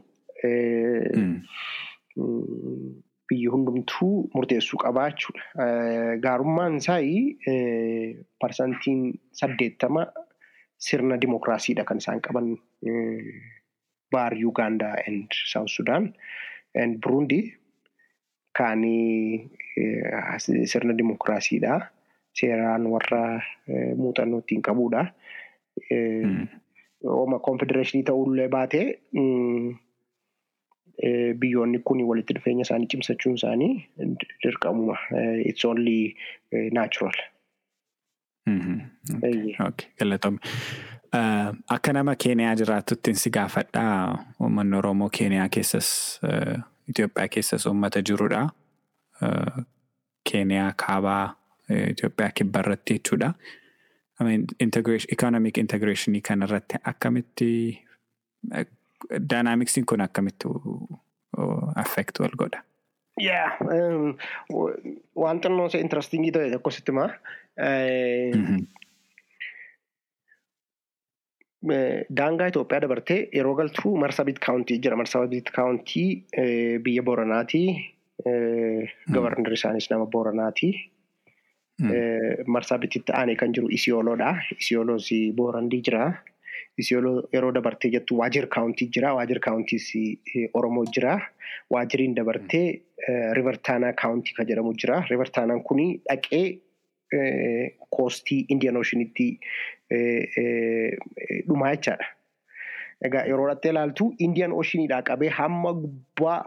[3.29, 5.67] biyyi hundumtuu murteessuu qabaa jechuudha.
[6.25, 7.01] Gaarummaan isaa
[8.41, 9.03] parsantiin
[9.41, 10.07] saddeettama
[10.87, 12.47] sirna dimokiraasiidha kan isaan qaban
[14.13, 16.15] baar Yugaandaa and South Sudan
[16.75, 17.41] and Burundi
[18.59, 18.83] kan
[20.73, 21.81] sirna dimokiraasiidha.
[22.39, 23.43] Seeraan warra
[23.97, 25.03] muuxannoo ittiin qabudha.
[27.05, 28.87] Ooma konfedereeshinii ta'ullee baatee
[31.41, 33.73] biyyoonni kun walitti dhufeenya isaanii cimsachuun isaanii
[34.45, 34.97] dirqamuma.
[35.45, 36.15] It's only
[36.73, 37.19] natural.
[39.99, 40.41] Galatoomne.
[41.13, 46.21] Akka nama Keeniyaa jiraattutti si gaafadhaa uummanni Oromoo Keeniyaa keessas
[46.89, 48.49] Itoophiyaa keessas uummata jirudha.
[50.33, 51.35] Keeniyaa kaabaa
[51.91, 53.33] Itoophiyaa kibba irratti jechuudha.
[55.13, 57.51] Economic integration kana irratti akkamitti
[59.31, 60.49] daayinaamiksiin kun akkamitti
[61.77, 62.63] affect wal godha?
[63.21, 63.51] Yaa
[65.17, 67.09] waan xinnoo isa intarastingii ta'e tokko sitti himaa.
[71.63, 74.97] Daangaa Itoophiyaa dabartee yeroo galtuu Marsabit kaawuntii jira.
[74.97, 76.27] Marsabit kaawuntii
[76.85, 77.63] biyya Booranaati.
[79.11, 80.71] Gabarnar isaanis nama Booranaati.
[82.47, 84.37] Marsabititti aanee kan jiru Isiyooloodha.
[84.61, 86.13] Isiyooloos Boorandii jira.
[86.79, 89.15] Isiyooloo yeroo dabartee jettu Waajir kaawuntii jira.
[89.19, 89.91] Waajir kaawuntiis
[90.55, 91.19] Oromoo jira.
[91.71, 92.83] Waajiriin dabartee
[93.35, 95.03] Rivertaanaa kaawuntii kan jedhamu jira.
[95.11, 96.61] Rivertaanaan kuni dhaqee
[97.91, 99.41] koostii Indian Oceanitti
[101.49, 102.07] dhumaa jechaadha.
[103.05, 106.39] Egaa yeroo dhattee ilaaltu Indian Oceanidhaa qabee hamma gubbaa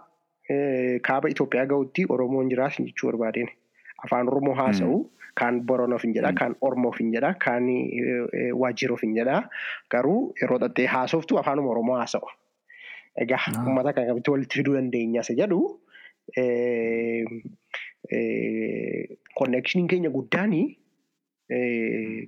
[1.07, 3.49] kaaba Itoophiyaa gahutti Oromoon jiraas jechuu barbaadeen.
[4.05, 4.99] Afaan Oromoo haasa'u
[5.39, 7.67] kaan Boronoof hin jedha, kaan Oromoof hin jedha, kaan
[8.63, 9.37] Waajiroof hin jedha.
[9.91, 12.27] Garuu yeroo dhattee haasoftu afaanuma Oromoo haasa'u.
[13.25, 15.61] Egaa uummata kan akkamitti walitti fiduu dandeenya isa jedhu
[19.39, 20.51] konneekshiniin keenya guddaan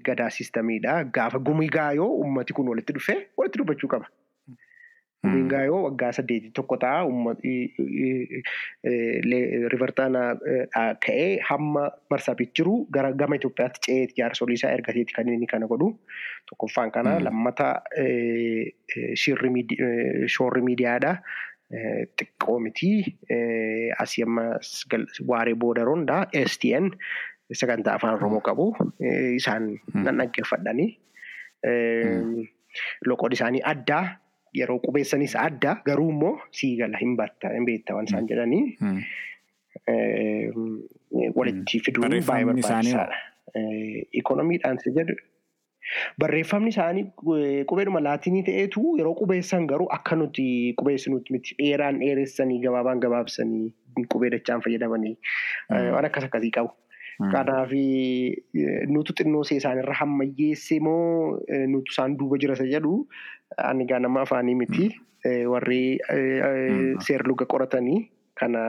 [0.09, 1.03] gadaa siistamiidha.
[1.15, 4.07] Gaafa gumii gaayoo uummati kun walitti dhufee walitti dubbachuu qaba.
[5.23, 7.05] Gumiin gaayoo waggaa saddeetii tokko ta'a.
[9.73, 10.33] Rivertaanaa
[11.05, 15.89] ka'ee hamma marsabit jiru gara gama Itoophiyaatti ce'ee jaarsolii isaa ergateeti kan inni kana godhu.
[16.49, 17.69] Tokkoffaan kana lammata
[19.23, 21.13] shoorri miidiyaadha.
[22.19, 22.89] Xiqqoo miti
[24.03, 24.43] asii amma
[25.31, 26.91] waaree booda rondaa STN
[27.61, 28.65] sagantaa afaan Oromoo qabu
[29.39, 30.87] isaan nan dhaggeeffadhani.
[33.09, 34.03] Loqoon isaanii addaa
[34.59, 38.63] yeroo qubeessanis adda garuu immoo sii gala hin beekta waan isaan jedhanii.
[41.37, 43.21] Walitti fiduun baay'ee barbaachisaadha.
[44.21, 45.15] Ikonomiidhaan si jedhu.
[46.21, 47.03] Barreeffamni isaanii
[47.69, 50.45] qubeedhuma laatinii ta'eetu yeroo qubeessan garuu akka nuti
[50.79, 51.55] qubeessinutti miti.
[51.59, 55.15] Dheeraan dheeressanii gabaabaan gabaabsanii qubee dachaan fayyadamanii
[55.95, 56.71] waan akkas akkasii qabu.
[57.33, 57.71] Kanaaf
[58.93, 61.37] nutu xinnoo isaanirra hammayyeesse moo
[61.73, 62.93] nutu isaan duuba jira isa jedhu
[63.69, 64.87] ani gaa nama afaanii miti
[65.53, 65.81] warri
[67.07, 67.99] seerluga qoratanii
[68.41, 68.61] kana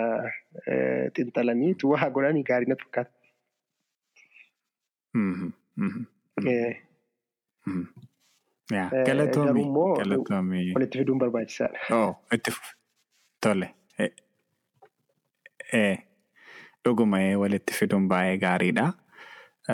[1.16, 3.12] xinxalanii waa godhanii gaarii natti fakkaata.
[8.70, 10.72] Galatoomii.
[10.74, 12.14] Walitti fiduun barbaachisaadha.
[12.33, 12.50] Itti
[13.40, 13.74] tole.
[16.84, 18.92] Dhuguma walitti fiduun baay'ee gaariidha.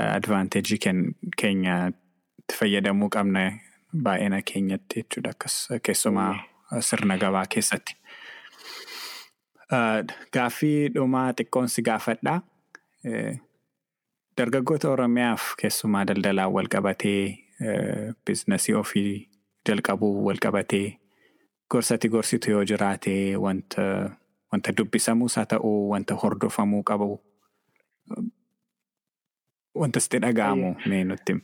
[0.00, 0.78] advaanteejii
[1.40, 3.40] keenya itti fayyadamuu qabna
[4.04, 5.32] baay'ina keenyatti jechuudha
[5.86, 6.34] keessumaa
[6.88, 7.96] sirna gabaa keessatti.
[10.36, 12.38] Gaaffii dhumaa xiqqoonsi gaafadhaa.
[14.38, 17.38] Dargaggoota Oromiyaaf keessumaa daldalaan wal qabatee
[18.24, 19.28] biizinasii ofii
[19.68, 20.86] jalqabuu wal qabatee
[21.70, 23.82] gorsati gorsitu yoo jiraate wanta
[24.52, 27.10] wanta dubbisamuus haa ta'u wanta hordofamuu qabu
[29.74, 31.34] wanta sitti dhaga'amu mee nutti.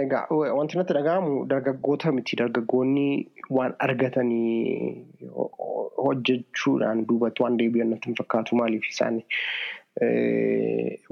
[0.00, 0.26] Egaa
[0.58, 3.06] wanti natti dhaga'amu dargaggoota miti dargaggoonni
[3.56, 5.06] waan argatanii
[6.04, 9.22] hojjechuudhaan duubatti waan deebi'an natti hin fakkaatu maaliif isaan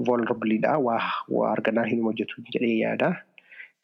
[0.07, 3.09] vulnerabiliidha waa arganaa hin hojjetu jedhee yaada.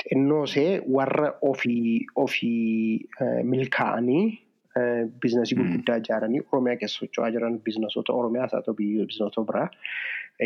[0.04, 3.10] Xinnoosee warra ofii ofii
[3.52, 4.24] milkaa'anii
[5.22, 9.70] biizinasii gurguddaa ijaaranii Oromiyaa keessa socho'aa jiran biizinasoota Oromiyaas haa ta'u biizinasoota biraa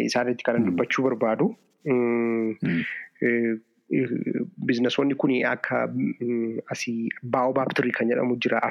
[0.09, 1.47] isaanitti kan dubbachuu barbaadu.
[4.69, 5.79] Biizinasoonni kun akka
[6.75, 8.61] asii baa'obaab tirii kan jedhamu jira.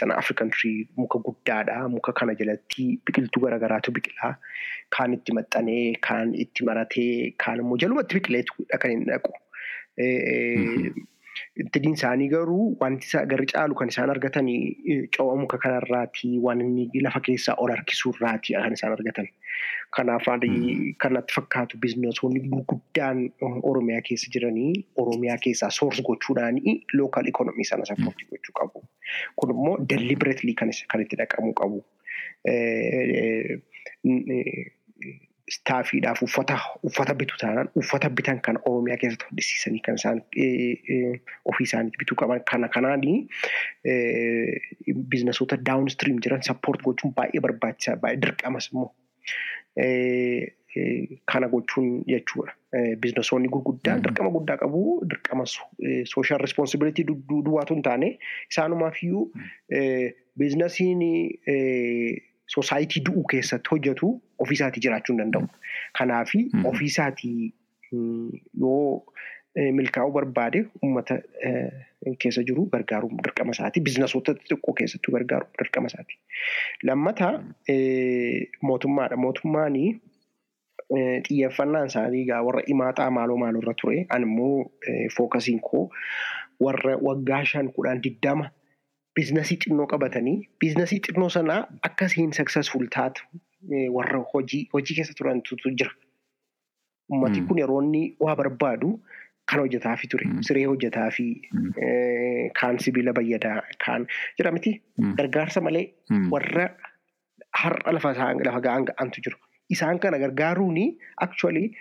[0.00, 1.88] Sana Afrikan tirii muka guddaadha.
[1.96, 4.32] Muka kana jalatti biqiltuu garaagaraatu biqilaa.
[4.96, 9.32] Kaan itti maxxanee, kaan itti maratee, kaan immoo jalumatti biqileetudha kan inni dhaqu.
[11.58, 17.20] Ittiin isaanii garuu wanti garri caalu kan isaan argatanii co'a muka kanarraati waan inni lafa
[17.28, 19.26] keessaa ol harkisuurraati kan isaan argatan.
[19.96, 20.28] Kanaaf
[21.02, 23.24] kan natti fakkaatu biizinasoonni gurguddaan
[23.72, 28.84] Oromiyaa keessa jiranii Oromiyaa keessaa soors gochuudhaanii lookaal ikoonomii sana sappoortii gochuu qabu.
[29.36, 30.70] Kun immoo deliberately kan
[31.02, 31.84] itti dhaqamuu qabu.
[35.54, 40.20] Staafiidhaaf uffata bitu taanaan uffata bitan kan Oromiyaa keessatti hodhisiisanii kan isaan
[41.52, 42.42] ofii isaaniitti bituu qaban.
[42.50, 43.16] Kana kanaanii
[45.14, 48.90] biizinasoota daawunstiriim jiran sappoort gochuun baay'ee barbaachisaa baay'ee dirqamas immoo.
[51.32, 52.52] Kana gochuun jechuudha.
[53.00, 55.46] Biizinasoonni gurguddaan dirqama guddaa qabu dirqama
[56.12, 58.10] sooshaal respoonsibilitii duwwaatu hin taane
[58.50, 59.24] isaanumaaf iyyuu
[60.38, 61.02] biizinasiin
[62.54, 64.10] soosaayitii du'uu keessatti hojjetu
[64.44, 65.48] ofiisaatii jiraachuu hin danda'u.
[65.98, 66.32] Kanaaf
[66.72, 67.52] ofiisaatii
[68.60, 69.04] yoo
[69.78, 71.14] milkaa'uu barbaade uummata
[72.22, 73.80] keessa jiru gargaaruun dirqama isaati.
[73.86, 76.18] Biizinasoota xixiqqoo keessattuu gargaaruun dirqama isaati.
[76.90, 77.30] Lammata
[78.62, 79.16] mootummaadha.
[79.16, 79.74] Mootummaan
[81.26, 84.06] xiyyeeffannaan isaanii egaa warra imaaxaa maaloo maaloo ture.
[84.08, 84.70] Ani immoo
[85.16, 85.88] fookasiin koo
[86.66, 88.46] warra waggaa shan kudhan diddama
[89.14, 93.22] biizinasii xinnoo qabatanii biizinasii xinnoo sanaa akkasiin saksesful taatu
[93.96, 95.90] warra hojii hojii keessa turantu jira.
[97.12, 99.00] Uummatni kun yeroo inni waa barbaadu
[99.46, 100.26] kan hojjetaafi ture.
[100.46, 101.26] Siree hojjetaafi
[102.60, 104.06] kaan sibiila bayyadaa kaan
[104.38, 104.80] jira miti.
[105.16, 105.86] Gargaarsa malee
[106.30, 106.68] warra
[107.62, 109.38] har'a lafa ga'an ga'antu jiru.
[109.70, 110.76] Isaan kana gargaaruun
[111.20, 111.72] actually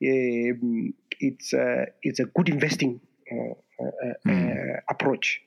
[0.00, 3.00] it's a, it's a good investing
[4.88, 5.40] approach.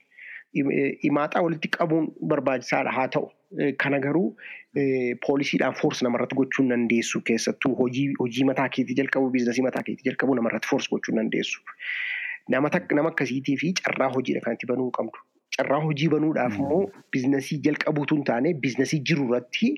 [1.10, 3.30] Imaaxaa walitti qabuun barbaachisaadha haa ta'u.
[3.78, 4.36] Kana garuu
[5.26, 10.36] poolisiidhaan foorsi namarratti gochuu hin dandeessu keessattuu hojii mataa keetii jalqabu biizinasii mataa keetii jalqabu
[10.36, 11.62] namarratti foorsi gochuu hin dandeessu.
[12.50, 12.70] Nama
[13.08, 15.24] akkasiitii fi carraa hojiidha kan itti banuu qabdu.
[15.58, 16.82] Carraa hojii banuudhaaf immoo
[17.12, 19.70] biizinasii jalqabuutu hin taane biizinasii jiru irratti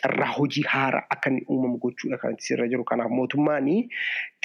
[0.00, 2.84] carraa hojii haaraa akka inni uumamu gochuudha kan sirra jiru.
[2.84, 3.68] Kanaaf mootummaan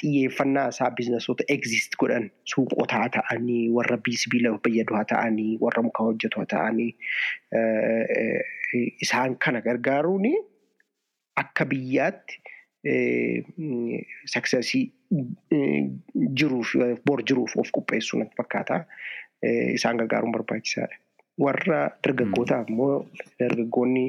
[0.01, 6.39] xiyyeeffannaa isaa biizinasoota exist godhan suuqotaa ta'anii warra sibiila fayyadu haa ta'anii warra muka hojjetu
[6.43, 6.91] haa ta'anii
[9.01, 10.25] isaan kana gargaaruun
[11.43, 12.41] akka biyyaatti
[14.33, 14.83] saksesii
[16.39, 18.85] jiruuf bor jiruuf of qopheessuu natti fakkaata.
[19.73, 20.95] Isaan gargaaruun barbaachisaadha.
[21.43, 23.05] Warra dargaggootaaf immoo
[23.39, 24.05] dargaggoonni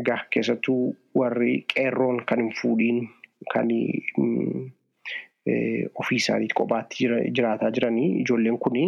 [0.00, 0.82] egaa keessattuu
[1.20, 3.00] warri qeerroon kan hin fuudhiin
[3.52, 3.68] kan
[6.00, 8.78] ofii isaaniitti kophaatti jiraataa jiranii ijoolleen kun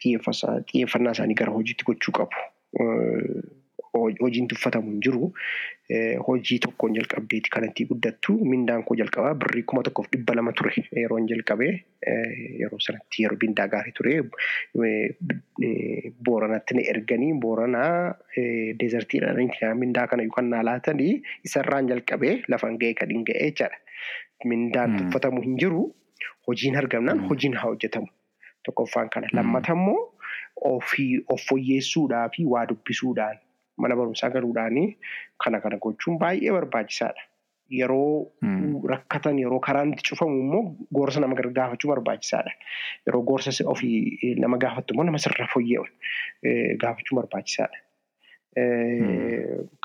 [0.00, 2.46] xiyyeeffannaa isaanii gara hojiitti gochuu qabu.
[3.94, 5.26] Hojiin tuffatamu hin jiru.
[6.26, 8.36] Hojii tokkoon jalqabdeeti kan itti guddattu.
[8.52, 11.72] Mindaan koo jalqabaa birrii kuma tokkoof dhibba lama ture yeroon jalqabee
[12.62, 14.14] yeroo sanatti yeroo mindaa gaarii ture.
[16.28, 18.14] Booranatti na erganii booranaa
[18.80, 21.12] deezertiidhaan mindaa kana yookaan naa laatanii
[21.50, 23.76] isarraan jalqabee lafan ga'ee kan hin ga'ee jechaadha.
[24.54, 25.84] Mindaan tuffatamu hin jiru.
[26.48, 28.06] Hojiin argamnaan hojiin haa hojjetamu.
[28.64, 29.28] Tokkoffaan kana.
[29.32, 30.12] Lammata immoo
[30.70, 33.38] ofii of fooyyessuudhaa fi waa dubbisuudhaan
[33.76, 34.88] mana barumsaa galuudhaanii
[35.44, 37.22] kana kana gochuun baay'ee barbaachisaadha.
[37.72, 38.32] Yeroo
[38.92, 40.62] rakkatan yeroo karaan itti cufamu immoo
[40.94, 42.52] gorsa nama gaafachuu barbaachisaadha.
[43.06, 45.86] Yeroo gorsa ofii nama gaafattu immoo nama sirra fooyya'u
[46.84, 47.78] gaafachuun barbaachisaadha.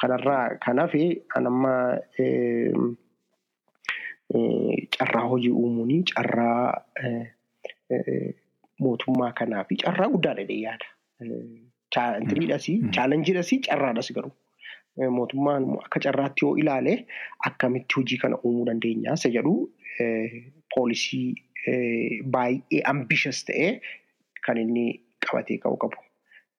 [0.01, 0.93] Kanarraa kanaaf
[1.36, 1.73] anamma
[4.97, 6.84] carraa hojii uumuun carraa
[8.86, 10.86] mootummaa kanaa fi carraa guddaadha jedhee yaada.
[11.95, 14.34] Chaalenjiidhas carraadhas garuu.
[15.17, 16.93] Mootummaan akka carraatti yoo ilaale
[17.49, 19.53] akkamitti hojii kana uumuu dandeenya isa jedhu
[20.75, 21.36] poolisii
[22.36, 23.71] baay'ee ambishas ta'ee
[24.47, 24.86] kan inni
[25.28, 25.97] qabatee ka'uu qabu.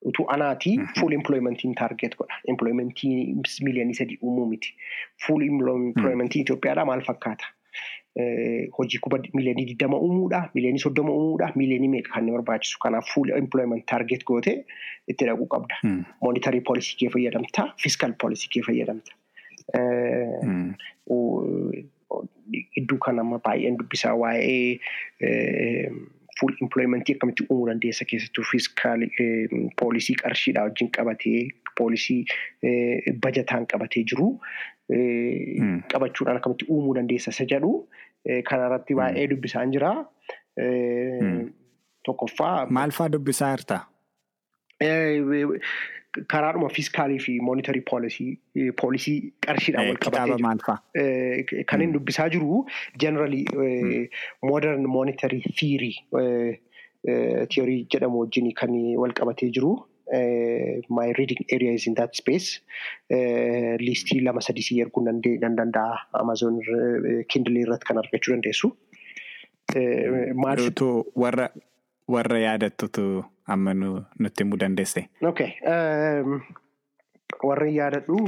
[0.09, 2.37] Utuu anaatii fuul empilooyimentiin taargeet godha.
[2.53, 3.15] Empilooyimentii
[3.65, 4.75] miiliyoonii sadii uumuu miti.
[5.27, 7.47] Fuul empilooyimentii Itoophiyaadhaa maal fakkaata?
[8.17, 12.79] Hojii kuba miiliyoonii digdama uumuudha, miiliyoonii soddoma uumuudha, miiliyoonii meeqa kan barbaachisu.
[12.83, 14.65] Kanaaf fuul empilooyiment taargeet gootee
[15.09, 15.77] itti dhaquu qabda.
[16.23, 19.13] Moonitarii poolisii kee fayyadamta, fiiskaal poolisii kee fayyadamta.
[22.81, 24.81] Iddoo kan amma baay'een dubbisaa waa'ee
[26.41, 29.05] fuul empilooyimentii akkamitti uumuu dandeessa keessattuu fiiskaal
[29.81, 31.41] poolisii qarshiidhaa wajjin qabatee
[31.79, 32.25] poolisii
[33.27, 34.29] bajataan qabatee jiru
[35.93, 37.73] qabachuudhaan akkamitti uumuu dandeessa isa jedhu
[38.51, 39.93] kanarratti baay'ee dubbisaan jira.
[42.09, 42.67] Tokkoffaa.
[42.71, 43.81] Maal fa'aa dubbisaa jirta?
[46.33, 47.83] Karaadhuma fiiskaalii fi moonitarii
[48.81, 51.55] poolisii qarshiidhaan wal qabatee?
[51.71, 52.63] Kan inni dubbisaa jiru
[53.05, 53.45] generally
[54.43, 55.93] modern monetary theory
[57.55, 58.73] theory jedhamu wajjin kan
[59.03, 59.73] wal qabatee jiru.
[60.11, 62.61] My reading area is in that space.
[63.11, 65.99] Liistii lama sadii erguu nan danda'a.
[66.21, 66.61] Amazon
[67.29, 68.73] Kindle irratti kan argachuu dandeessu.
[70.35, 71.51] Maalitu warra
[72.09, 75.09] warra yaadattutu amma nutti himuu dandeesse.
[75.23, 75.51] Okay.
[77.43, 78.19] Warra yaadadhu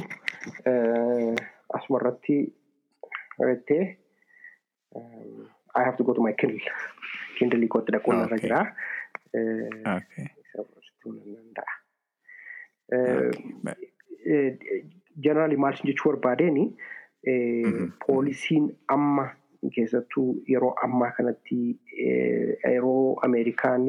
[1.74, 2.53] asumarratti
[3.49, 3.97] jettee
[5.74, 6.61] I have to go to my Kindle.
[7.39, 8.61] Kindle kootti dhaquun irra jira.
[15.24, 16.59] Jeneraali maal jechuu barbaadeen
[18.07, 19.24] poolisiin amma
[19.74, 21.59] keessattuu yeroo ammaa kanatti
[22.70, 23.86] yeroo Ameerikaan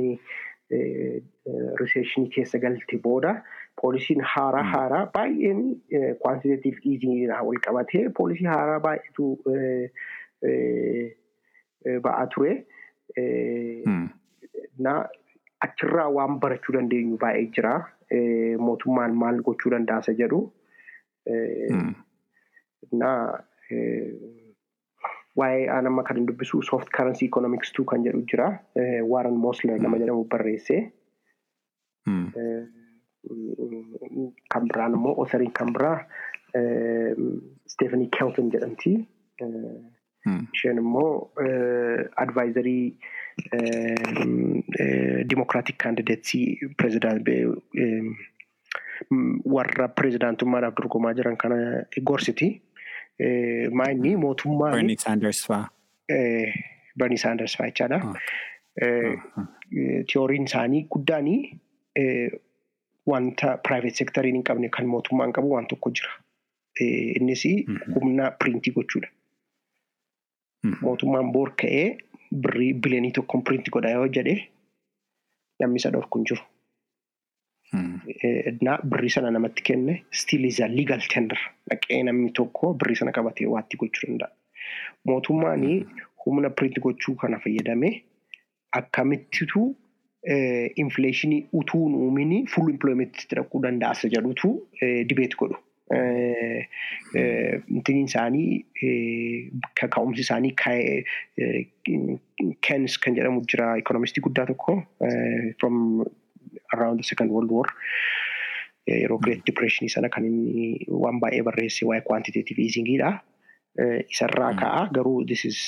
[1.81, 3.35] riseeshinii keessa galte booda
[3.81, 5.61] poolisiin haaraa haaraa baay'een
[6.19, 9.25] kwaantiteetiif iiziniidhaan wal qabatee poolisii haaraa baay'eetu
[12.03, 12.53] ba'aa ture.
[15.67, 17.73] Achirraa waan barachuu dandeenyu baay'ee jira.
[18.67, 20.39] Mootummaan maal gochuu danda'a jedhu.
[25.39, 28.47] Waa'ee anamma kan dubbisu soft currency economics two kan jedhu jira.
[29.13, 30.77] Warren Mosler nama jedhamu barreesse.
[34.51, 35.97] Kan biraan immoo osariin kan biraa
[37.73, 38.95] Stephanie Kelton jedhamti.
[40.53, 41.31] Isheen immoo
[42.25, 42.97] advaayizarii
[45.29, 46.59] Dimokiraatik kaandideetsii
[49.55, 51.57] warra pirezidaantummaadhaaf dorgomaa jiran kana
[52.11, 52.49] gorsiti.
[53.79, 54.73] Maayinni mootummaan.
[54.77, 55.69] Bernie Sanders fa'aa.
[56.97, 58.13] Bernie Sanders fa'aa jechaadha.
[60.11, 61.39] Tiyooriin isaanii guddaanii
[63.13, 66.13] wanta private sectoriin hin qabne kan mootummaan qabu waan tokko jira.
[67.19, 67.43] Innis
[67.95, 69.09] humna piriintii gochuudha.
[70.63, 71.97] Mootummaan boor ka'ee
[72.43, 74.35] birrii biliyoonii tokkoon piriintii godha yoo jedhe
[75.59, 76.43] namni isa dhorku hin jiru.
[78.93, 81.39] Birrii sana namatti kenne still is a legal tender
[81.71, 84.31] dhaqee namni tokko birrii sana qabatee waatti gochuu danda'a.
[85.05, 85.65] Mootummaan
[86.25, 87.93] humna piriintii gochuu kana fayyadamee
[88.81, 89.63] akkamittitu
[90.85, 94.53] infleeshinii utuu hin uumin full employment dhaquu danda'a isa jedhutu
[95.09, 95.57] dibeet godhu.
[97.13, 98.65] Intiniin isaanii
[99.79, 100.53] kaka'umsi isaanii
[102.61, 104.77] Keynes kan jedhamu jira ikoonomistii guddaa tokko
[105.59, 106.05] from
[106.75, 107.67] around the second world war
[108.87, 113.11] yeroo great depression sana kan inni waan baay'ee barreesse waa'ee quantitative easingiidha.
[114.11, 115.59] Isarraa ka'a garuu this is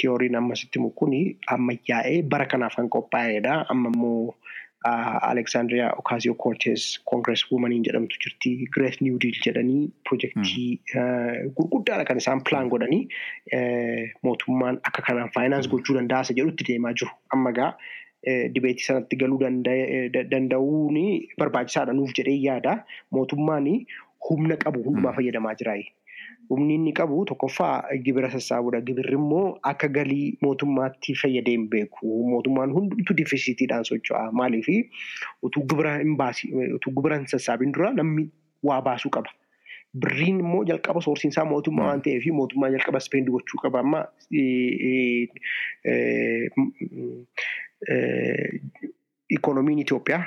[0.00, 1.12] tiyooriin ammasitti kun
[1.56, 3.66] ammayyaa'ee bara kanaaf kan qophaa'edha.
[3.68, 4.34] Amma immoo
[4.84, 8.52] Alexandria Ocasio Cortez Congress Womaniin jedhamtu jirti.
[8.76, 10.80] Great New Deal jedhanii projektii
[11.56, 13.02] gurguddaadha kan isaan pilaan godhanii
[14.28, 17.10] mootummaan akka kanaan faayinaans gochuu danda'a jedhutti deemaa jiru.
[17.36, 17.70] Amma gaa
[18.54, 19.38] dibeetii sanatti galuu
[20.34, 20.98] danda'uun
[21.38, 22.76] barbaachisaadha nuuf jedhee yaada.
[23.18, 23.68] Mootummaan
[24.28, 25.74] humna qabu hundumaa fayyadamaa jira.
[26.52, 28.80] Humni inni qabu tokkoffaa gibira sassaabuudha.
[28.86, 32.10] Gibirri immoo akka galii mootummaatti fayyadee hin beeku.
[32.32, 34.24] Mootummaan hundumtuu difisitiidhaan socho'a.
[34.40, 34.68] Maaliif
[35.42, 36.16] utuu gibira hin
[36.78, 38.26] utuu gibira hin sassaabin dura namni
[38.62, 39.32] waa baasuu qaba.
[40.02, 43.80] Birriin immoo jalqaba soorsiinsaa mootummaa waan ta'eef mootummaa jalqaba ispeendii gochuu qaba.
[43.80, 44.04] Amma
[49.30, 50.24] ikoonomiin Itoophiyaa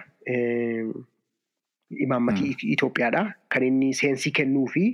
[1.99, 3.23] Imaammatii Itoophiyaadha.
[3.49, 4.85] Kan inni seensii kennuu fi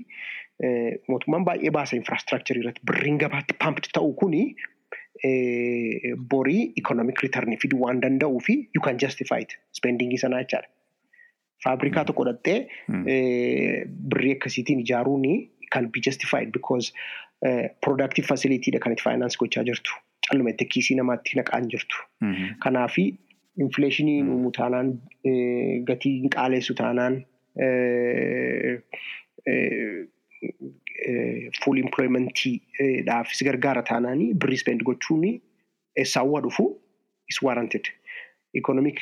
[1.11, 4.43] mootummaan baay'ee baasa infraastiraakcharii irratti birriin gabaatti paampti ta'u kuni
[6.33, 10.69] borii ikonomik riitarnii fiduu waan danda'uu fi you can justify it spendingii sanaa jechaadha.
[11.63, 12.59] Faabrikaa tokko dhattee
[14.11, 15.25] birrii akkasiitiin ijaaruun
[15.73, 16.93] kan be justified because
[17.85, 19.91] productive facility dha kan itti finance gochaa jirtu.
[20.29, 22.01] Calluma itti kiisii namaatti naqaan jirtu.
[22.65, 23.05] Kanaafi
[23.65, 24.91] infleeshiniin uumuu taanaan
[25.91, 27.21] gatiin qaaleessu taanaan
[31.63, 35.25] full employmentiidhaafis gargaara taanaanii birrii spend gochuun
[35.95, 36.67] eessaawwaa dhufu
[37.29, 37.85] is warranted.
[38.53, 38.97] Economic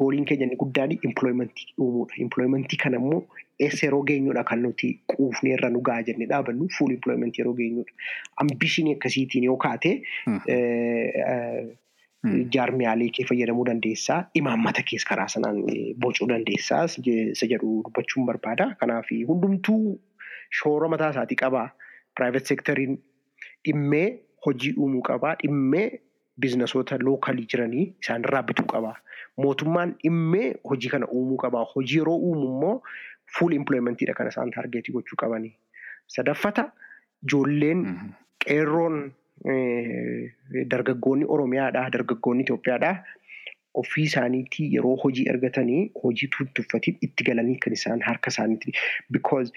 [0.00, 2.14] gooliin keenya inni guddaan employmentii uumuudha.
[2.24, 3.22] Employmentii kana immoo
[3.66, 7.92] eessa yeroo geenyudha kan nuti quufnee irra nu gahaa jennee dhaabannu full employment yeroo geenyudha.
[8.36, 9.92] Ambishinii akkasiitiin yoo kaate
[12.56, 14.20] jaarmiyaalee kee fayyadamuu dandeessaa.
[14.34, 15.58] Imaammata kees karaa sanaan
[16.06, 16.84] bocuu dandeessaa.
[16.86, 18.70] Isa jedhu dubbachuun barbaada.
[18.80, 20.00] Kanaaf hundumtuu
[20.50, 21.68] shoora mataa isaatii qabaa.
[22.14, 22.98] Private sectoriin
[23.64, 25.34] dhimmee hojii uumuu qabaa.
[25.42, 26.00] Dhimmee
[26.40, 28.96] biizinasoota lookalii jiranii isaanirraa bituu qabaa.
[29.36, 31.64] Mootummaan dhimmee hojii kana uumuu qabaa.
[31.74, 32.82] Hojii yeroo uumu immoo
[33.38, 35.54] fuul imploymentiidha kan isaan taargeetii gochuu qabanii.
[36.06, 36.70] Sadaffata
[37.24, 37.84] ijoolleen
[38.44, 39.12] qeerroon
[40.70, 42.96] dargaggoonni Oromiyaadhaa, dargaggoonni Itoophiyaadhaa
[43.82, 48.72] ofii isaaniitii yeroo hojii argatanii hojii tuffatiif itti galanii kan isaan harka isaaniitti.
[49.10, 49.52] Because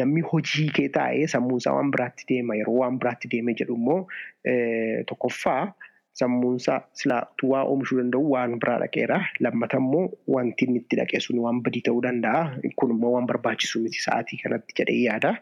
[0.00, 4.00] namni hojii kee taa'ee sammuunsaa waan biraatti deema yeroo waan biraatti deeme jedhu immoo
[5.12, 5.62] tokkoffaa
[6.20, 9.18] sammuunsaa silaa waa oomishuu danda'u waan biraa dhaqeera.
[9.46, 10.04] Lammata immoo
[10.36, 12.42] wanti inni itti dhaqe sun waan badii ta'uu danda'a.
[12.76, 15.34] Kun immoo waan barbaachisu miti sa'aatii kanatti jedhee yaada.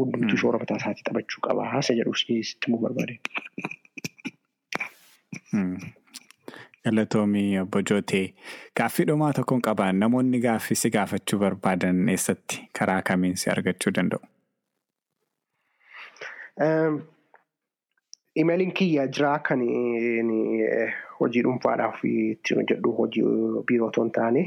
[0.00, 1.68] Hundumtuu shoora mataa isaatii taphachuu qaba.
[1.74, 3.20] Haasa jedhu immoo barbaade.
[6.84, 8.34] Galatoomii obbo Jootee
[8.78, 14.20] gaaffii dhumaa tokkoon qaban namoonni gaaffii si gaafachuu barbaadan eessatti karaa kamiin si argachuu danda'u?
[18.42, 19.60] Imeeliin kiyya jira kan
[21.20, 23.24] hojii dhuunfaadhaaf ittiin hojjedhu hojii
[23.70, 24.42] biiroo otoo hin taane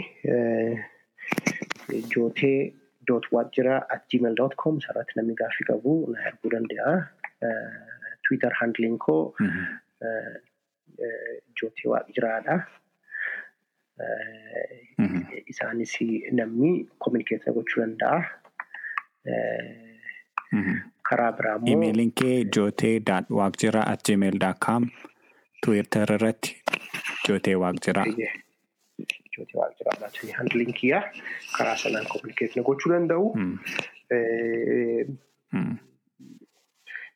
[2.15, 2.57] jootee
[3.07, 6.95] doot waajjira at gmail dot com sarratti namni gaaffii qabu na erguu danda'a.
[8.27, 9.21] Twitter handliin koo
[11.61, 12.55] jootee waajjiraadha.
[15.53, 15.93] Isaanis
[16.39, 18.19] namni kominikeetii gochuu danda'a.
[21.09, 21.71] karaa biraa immoo.
[21.73, 22.99] Imeeliin kee jootee
[23.39, 24.89] waaqjira at gmail com
[25.65, 26.55] Twitter irratti
[27.27, 28.03] jootee waaqjira.
[29.35, 30.09] Jootee waaqjiraadha.
[30.37, 31.01] Handliin kiyya
[31.57, 33.33] karaa sanaan kominikeetii gochuu danda'u.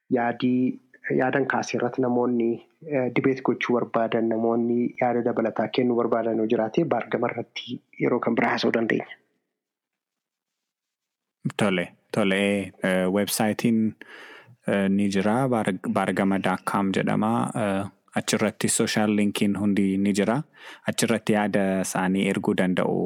[0.10, 0.80] Yaadii
[1.20, 2.50] yaadan kaasee irratti namoonni
[3.16, 8.50] dibeet gochuu barbaadan namoonni yaada dabalataa kennuu barbaadan yoo jiraate baargama irratti yeroo kan biraa
[8.56, 9.08] haasa'uu dandeenya.
[11.58, 12.42] Tole, tole
[13.16, 13.80] weebsaayitiin
[14.98, 17.32] ni jira baargama.com jedhama.
[18.20, 20.42] Achirratti sooshaal linkiin hundi ni jira.
[20.92, 22.98] Achirratti yaada isaanii erguu danda'u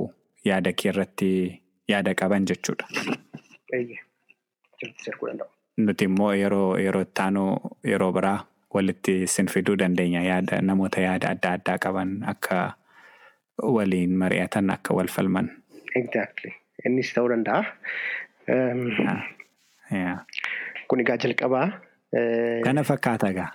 [0.45, 1.29] yaada kee irratti
[1.93, 2.87] yaada qaban jechuudha.
[5.77, 7.43] Nuti immoo yeroo yeroo ittaanu
[7.91, 8.39] yeroo biraa
[8.75, 12.57] walitti sin fiduu dandeenya yaada namoota yaada adda addaa qaban akka
[13.77, 15.47] waliin mari'atan akka wal falman.
[15.95, 16.51] Exactly.
[16.85, 17.61] Innis ta'uu danda'a.
[20.87, 21.67] Kun egaa jalqabaa.
[22.65, 23.51] Kana fakkaata egaa.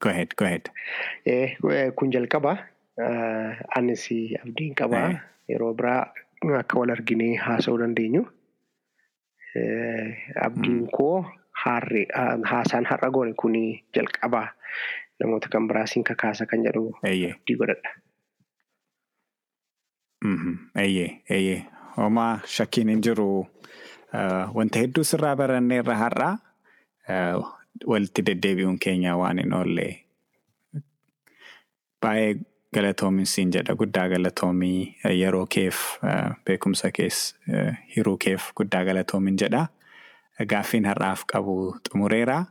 [0.00, 0.64] Go ahead, go ahead.
[1.96, 2.56] Kun jalqabaa.
[3.76, 4.04] Anis
[4.42, 5.08] abdiin qabaa.
[5.48, 6.02] Yeroo biraa
[6.58, 8.22] akka wal arginee haasa'uu dandeenyu.
[10.46, 11.24] Abdiin koo
[11.64, 13.54] haasaan har'a goone kun
[13.96, 14.48] jalqabaa.
[15.20, 17.90] Namoota kan biraasiin kakaasa kan jedhu abdii godhadha.
[20.78, 21.66] Eeyyee, eeyyee.
[21.96, 23.46] Homaa shakkiin hin jiru.
[24.54, 26.36] Wanta hedduu sirraa barannee irra har'aa
[27.86, 29.86] walitti deddeebi'uun keenya waan hin oolle.
[32.02, 32.34] Baay'ee
[32.74, 35.80] galatoomin siin jedha guddaa galatoomii yeroo keef
[36.46, 37.20] beekumsa kees
[37.96, 39.66] hiruu keef guddaa galatoomin jedha.
[40.48, 41.54] Gaaffiin har'aaf qabu
[41.88, 42.44] xumureera.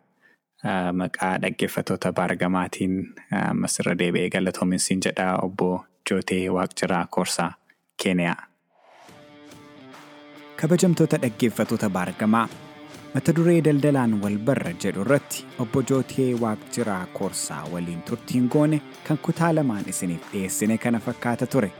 [0.93, 2.95] Maqaa dhaggeeffattoota baargamaatiin
[3.49, 7.51] ammas irra deebi'ee galatoomin siin jedha obbo Jootee Waaqjiraa Koorsaa
[8.03, 8.35] Keeniyaa.
[10.61, 12.47] Kabajamtoota dhaggeeffattoota baargamaa
[13.13, 19.17] mata duree daldalaan wal barra jedhu irratti obbo Jootee Waaqjiraa Koorsaa waliin turtiin goone kan
[19.17, 21.71] kutaa lamaan isiniif dhiyeessine kana fakkaata ture.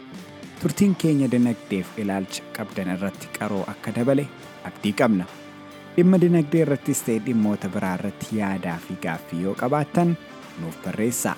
[0.62, 4.28] Turtiin keenya dinagdeef ilaalcha qabdan irratti qaroo akka dabale
[4.72, 5.26] abdii qabna.
[5.98, 10.14] Dhimma dinagdee irrattis ta'e dhimmoota biraa irratti yaadaa fi gaaffii yoo qabaattan
[10.62, 11.36] nuuf barreessaa.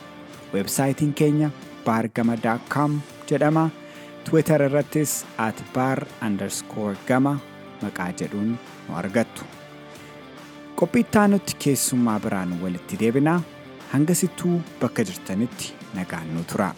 [0.54, 1.50] Weebsaayitiin keenya
[1.86, 3.00] baargama.com
[3.32, 3.70] jedhama.
[4.30, 7.38] Twitter irrattis at baar underscore gama
[7.82, 8.52] maqaa jedhuun
[8.88, 9.44] nu argattu.
[10.76, 13.42] Qophii nutti keessummaa biraan walitti deebinaa
[13.92, 16.74] hangasittuu bakka jirtanitti nagaan nu tura.